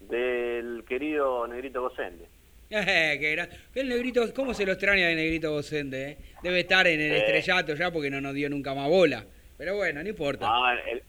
[0.10, 2.26] Del querido Negrito Gocende.
[2.70, 6.10] Eh, qué gran- El negrito, ¿cómo se lo extraña el negrito docente?
[6.12, 6.18] eh?
[6.44, 7.18] Debe estar en el Eh.
[7.20, 9.26] estrellato ya porque no nos dio nunca más bola.
[9.58, 10.50] Pero bueno, no importa.
[10.92, 11.02] El,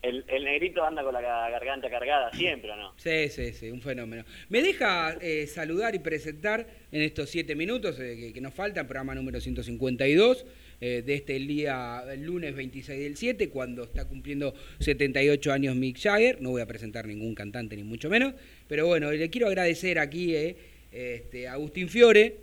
[0.00, 2.94] el, el negrito anda con la ga- garganta cargada siempre, ¿o no?
[2.96, 4.24] Sí, sí, sí, un fenómeno.
[4.48, 9.14] ¿Me deja eh, saludar y presentar en estos siete minutos que, que nos faltan, programa
[9.14, 10.46] número 152,
[10.86, 16.42] eh, de este día lunes 26 del 7, cuando está cumpliendo 78 años Mick Jagger?
[16.42, 18.34] No voy a presentar ningún cantante, ni mucho menos,
[18.68, 20.56] pero bueno, le quiero agradecer aquí eh,
[20.92, 22.36] este, a Agustín Fiore,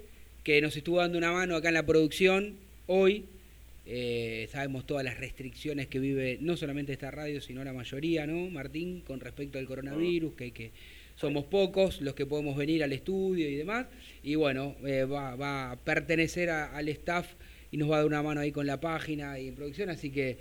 [0.43, 2.55] que nos estuvo dando una mano acá en la producción
[2.87, 3.25] hoy.
[3.85, 8.49] Eh, sabemos todas las restricciones que vive no solamente esta radio, sino la mayoría, ¿no,
[8.49, 9.01] Martín?
[9.01, 10.71] Con respecto al coronavirus, que,
[11.15, 13.85] somos pocos los que podemos venir al estudio y demás.
[14.23, 17.27] Y bueno, eh, va, va a pertenecer al staff
[17.71, 19.89] y nos va a dar una mano ahí con la página y en producción.
[19.89, 20.37] Así que,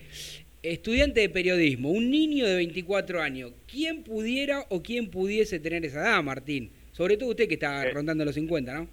[0.63, 6.01] estudiante de periodismo, un niño de 24 años, ¿quién pudiera o quién pudiese tener esa
[6.01, 6.71] edad, Martín?
[6.93, 7.91] Sobre todo usted que está Eh.
[7.93, 8.89] rondando los 50, ¿no?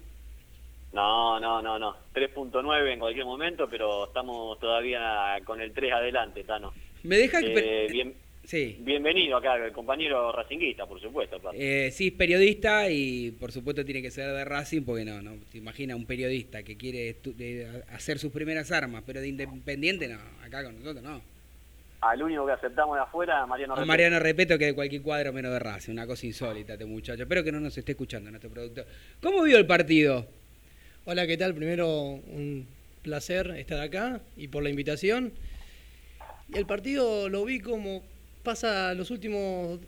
[0.92, 1.96] No, no, no, no.
[2.14, 6.72] 3.9 en cualquier momento, pero estamos todavía con el 3 adelante, Tano.
[7.02, 7.84] Me deja que...
[7.84, 8.14] Eh, bien,
[8.48, 8.78] Sí.
[8.80, 11.38] bienvenido acá, el compañero racinguista, por supuesto.
[11.52, 15.32] Eh, sí, es periodista y por supuesto tiene que ser de Racing porque no, no,
[15.52, 17.14] te imagina un periodista que quiere
[17.92, 21.20] hacer sus primeras armas, pero de independiente no, acá con nosotros no.
[22.00, 23.86] Al único que aceptamos de afuera, Mariano A Repeto.
[23.86, 27.24] Mariano Repeto que de cualquier cuadro menos de Racing, una cosa insólita este muchacho.
[27.24, 28.86] Espero que no nos esté escuchando nuestro productor.
[29.20, 30.26] ¿Cómo vio el partido?
[31.04, 31.54] Hola, ¿qué tal?
[31.54, 32.66] Primero, un
[33.02, 35.34] placer estar acá y por la invitación.
[36.48, 38.02] Y el partido lo vi como
[38.48, 39.78] pasa los últimos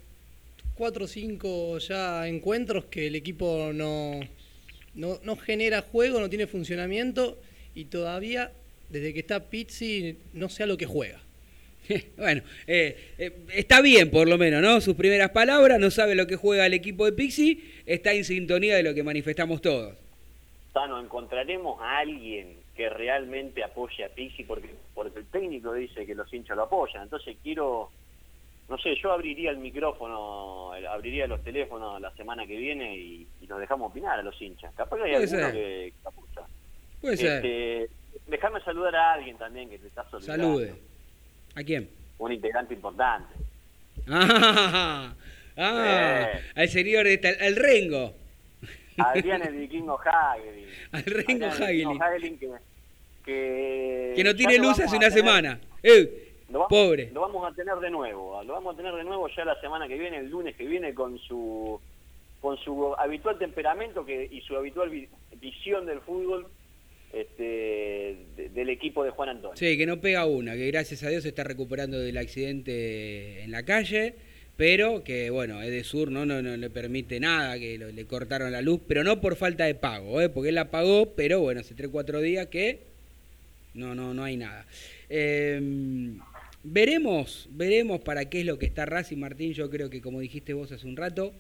[0.75, 4.21] cuatro o cinco ya encuentros que el equipo no,
[4.95, 7.39] no, no genera juego, no tiene funcionamiento
[7.75, 8.53] y todavía,
[8.91, 11.19] desde que está Pizzi, no sé a lo que juega.
[12.19, 14.83] Bueno, eh, eh, está bien por lo menos, ¿no?
[14.83, 18.77] Sus primeras palabras, no sabe lo que juega el equipo de Pixi, está en sintonía
[18.77, 19.95] de lo que manifestamos todos.
[20.75, 26.15] Tano, encontraremos a alguien que realmente apoye a Pixi porque, porque el técnico dice que
[26.15, 27.05] los hinchas lo apoyan.
[27.05, 27.91] Entonces quiero,
[28.71, 33.47] no sé, yo abriría el micrófono, abriría los teléfonos la semana que viene y, y
[33.47, 34.73] nos dejamos opinar a los hinchas.
[34.75, 35.53] Capaz que hay alguno ser.
[35.53, 36.43] que, apoya.
[37.01, 37.45] Puede ser.
[37.45, 37.91] Este,
[38.27, 40.27] Déjame saludar a alguien también que te está saludando.
[40.45, 40.75] Salude.
[41.57, 41.91] ¿A quién?
[42.19, 43.35] Un integrante importante.
[44.09, 45.15] Ah,
[45.57, 46.41] ah, Eh.
[46.55, 48.15] al señor, este, al Rengo.
[48.97, 50.67] Adrián el vikingo Hagelin.
[50.93, 52.03] Al Rengo Hagelin.
[52.03, 52.49] Hagelin que,
[53.25, 55.61] que, Que no tiene luz hace una tener- semana.
[55.83, 57.11] Eh, Lo vamos, pobre.
[57.13, 58.43] Lo vamos a tener de nuevo.
[58.43, 60.95] Lo vamos a tener de nuevo ya la semana que viene, el lunes que viene,
[60.95, 61.81] con su
[62.41, 65.09] con su habitual temperamento que y su habitual vi-
[65.41, 66.47] visión del fútbol
[67.13, 69.57] este, de- del equipo de Juan Antonio.
[69.57, 73.51] Sí, que no pega una, que gracias a Dios se está recuperando del accidente en
[73.51, 74.15] la calle,
[74.57, 78.05] pero que bueno, es de sur, no, no, no le permite nada, que lo- le
[78.07, 80.29] cortaron la luz, pero no por falta de pago, ¿eh?
[80.29, 82.79] porque él la pagó, pero bueno, hace 3 4 días que
[83.75, 84.65] no, no, no hay nada.
[85.09, 85.61] Eh,
[86.63, 90.53] veremos, veremos para qué es lo que está Racing Martín, yo creo que como dijiste
[90.53, 91.33] vos hace un rato,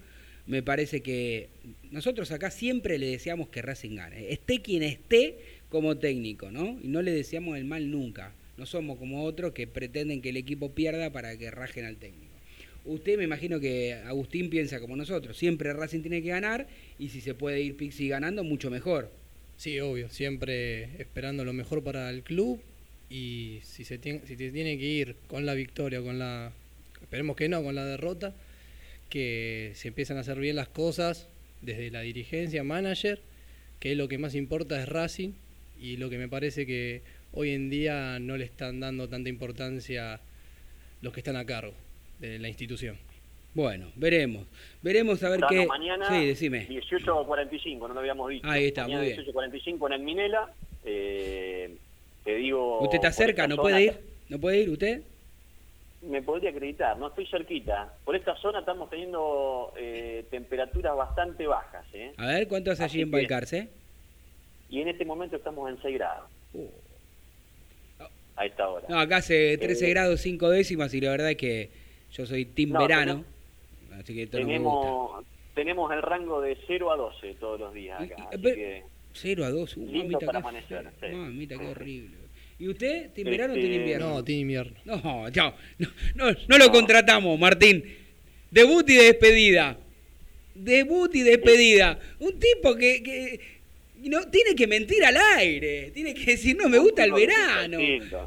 [0.47, 1.49] me parece que
[1.91, 6.79] nosotros acá siempre le deseamos que Racing gane, esté quien esté como técnico, ¿no?
[6.83, 8.35] Y no le deseamos el mal nunca.
[8.57, 12.31] No somos como otros que pretenden que el equipo pierda para que rajen al técnico.
[12.85, 16.66] Usted me imagino que Agustín piensa como nosotros, siempre Racing tiene que ganar
[16.99, 19.11] y si se puede ir Pixi ganando, mucho mejor.
[19.57, 22.61] Sí, obvio, siempre esperando lo mejor para el club
[23.11, 26.53] y si se tiene, si se tiene que ir con la victoria con la,
[27.03, 28.33] esperemos que no, con la derrota,
[29.09, 31.29] que se empiezan a hacer bien las cosas
[31.61, 33.21] desde la dirigencia, manager,
[33.81, 35.33] que es lo que más importa es Racing
[35.81, 37.03] y lo que me parece que
[37.33, 40.21] hoy en día no le están dando tanta importancia
[41.03, 41.75] los que están a cargo
[42.21, 42.97] de la institución.
[43.55, 44.47] Bueno, veremos.
[44.83, 45.67] Veremos a ver qué.
[45.67, 46.69] mañana Sí, decime.
[46.69, 48.47] 18.45, no lo habíamos dicho.
[48.49, 49.27] Ahí está, mañana muy bien.
[49.27, 50.55] 18.45 en el Minela.
[50.85, 51.77] Eh,
[52.25, 52.81] te digo...
[52.81, 53.47] ¿Usted está cerca?
[53.47, 54.01] ¿No puede ir?
[54.29, 55.03] ¿No puede ir usted?
[56.03, 57.93] Me podría acreditar, no estoy cerquita.
[58.05, 61.85] Por esta zona estamos teniendo eh, temperaturas bastante bajas.
[61.93, 62.12] ¿eh?
[62.16, 63.68] A ver, ¿cuánto hace allí en Balcarce?
[64.71, 66.31] Y en este momento estamos en 6 grados.
[66.55, 66.66] Uh.
[68.37, 68.87] A esta hora.
[68.89, 71.71] No, acá hace 13 Eh, grados 5 décimas y la verdad es que
[72.12, 73.25] yo soy team No, verano.
[74.01, 74.81] Así que esto no me gusta.
[74.81, 78.14] tenemos, tenemos el rango de 0 a 12 todos los días acá.
[78.16, 78.83] Y- así pero- que
[79.15, 81.11] 0 a 2, uh, Lindo mamita, para qué amanecer, feo.
[81.11, 81.17] sí.
[81.17, 81.71] Mamita, qué Sí.
[81.71, 82.17] horrible.
[82.59, 84.09] ¿Y usted, team verano o Este, invierno?
[84.11, 84.75] No, tiene invierno.
[84.85, 85.55] No, no, no,
[86.15, 87.85] no, no lo contratamos, Martín.
[88.51, 89.79] Debut y despedida.
[90.55, 91.99] Debut y despedida.
[92.19, 93.41] Un tipo que, que
[94.03, 95.91] No, tiene que mentir al aire.
[95.93, 97.79] Tiene que decir, no me gusta el verano.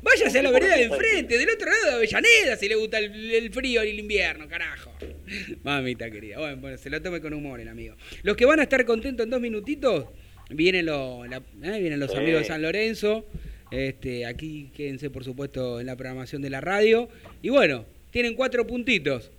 [0.02, 3.52] Váyase a la vereda de enfrente, del otro lado de Avellaneda, si le gusta el,
[3.52, 4.94] frío y el invierno, carajo.
[5.64, 6.56] Mamita querida.
[6.56, 7.96] Bueno, se lo tome con humor el amigo.
[8.24, 10.06] Los que van a estar contentos en dos minutitos,
[10.54, 11.80] vienen, los, ¿eh?
[11.80, 13.26] vienen los amigos de San Lorenzo.
[13.72, 17.10] Este, aquí quédense, por supuesto, en la programación de la radio.
[17.42, 19.32] Y bueno, tienen cuatro puntitos.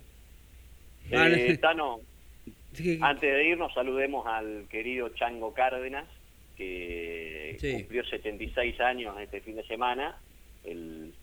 [1.09, 2.01] Eh, Tano,
[3.01, 6.05] antes de irnos, saludemos al querido Chango Cárdenas,
[6.57, 10.17] que cumplió 76 años este fin de semana.
[10.65, 11.13] El,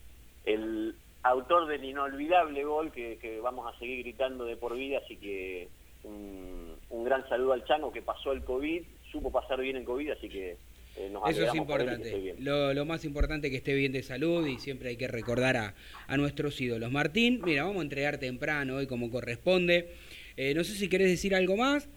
[0.47, 5.68] el autor del inolvidable gol que, vamos a seguir gritando de por vida, así que
[6.05, 8.82] un, un gran saludo al Chango que pasó el COVID,
[9.12, 10.56] supo pasar bien el COVID, así que
[10.96, 12.34] eh, Eso es importante.
[12.38, 15.74] Lo, más importante es que esté bien de salud y siempre hay que recordar a,
[16.06, 16.90] a nuestros ídolos.
[16.90, 19.90] Martín, mira, vamos a entregar temprano hoy como corresponde.
[20.36, 21.88] Eh, no sé si querés decir algo más.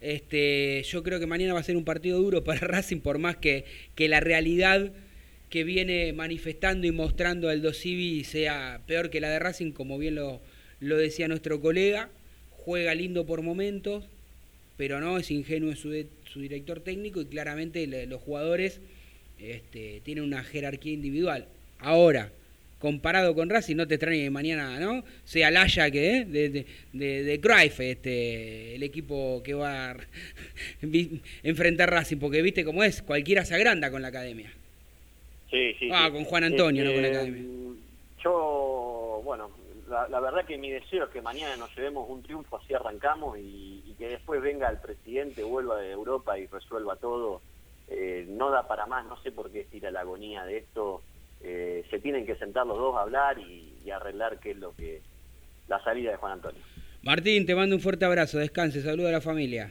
[0.00, 3.36] Este, yo creo que mañana va a ser un partido duro para Racing, por más
[3.36, 3.64] que,
[3.94, 4.92] que la realidad
[5.50, 10.14] que viene manifestando y mostrando Aldo Civi sea peor que la de Racing, como bien
[10.14, 10.40] lo,
[10.80, 12.08] lo decía nuestro colega.
[12.50, 14.04] Juega lindo por momentos,
[14.76, 15.90] pero no es ingenuo su,
[16.32, 18.80] su director técnico y claramente los jugadores
[19.38, 21.46] este, tienen una jerarquía individual.
[21.78, 22.30] Ahora,
[22.78, 25.04] comparado con Racing, no te extrañe que mañana ¿no?
[25.24, 26.26] sea el Ajax ¿eh?
[26.28, 29.96] de, de, de, Cruyff, este, el equipo que va a
[31.42, 34.52] enfrentar Racing, porque viste cómo es, cualquiera se agranda con la academia.
[35.50, 35.88] Sí, sí.
[35.92, 37.61] Ah, con Juan Antonio, no con la este, academia.
[39.92, 43.94] La, verdad que mi deseo es que mañana nos llevemos un triunfo, así arrancamos y,
[43.98, 47.42] que después venga el presidente, vuelva de Europa y resuelva todo.
[47.88, 51.02] Eh, no da para más, no sé por qué estira la agonía de esto.
[51.42, 55.02] Eh, se tienen que sentar los dos a hablar y, arreglar qué es lo que
[55.68, 56.62] la salida de Juan Antonio.
[57.02, 59.70] Martín, te mando un fuerte abrazo, descanse, saludo a la familia.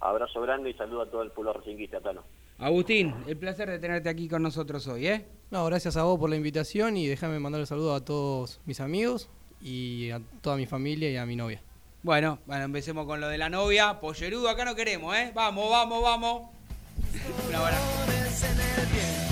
[0.00, 2.22] Abrazo grande y saludo a todo el pueblo recinquista, Tano.
[2.60, 5.24] Agustín, el placer de tenerte aquí con nosotros hoy, ¿eh?
[5.50, 8.80] No, gracias a vos por la invitación y déjame mandar el saludo a todos mis
[8.80, 9.30] amigos
[9.62, 11.62] y a toda mi familia y a mi novia.
[12.02, 13.98] Bueno, bueno, empecemos con lo de la novia.
[13.98, 15.32] Pollerudo acá no queremos, ¿eh?
[15.34, 16.50] Vamos, vamos, vamos.
[17.48, 19.29] Un abrazo.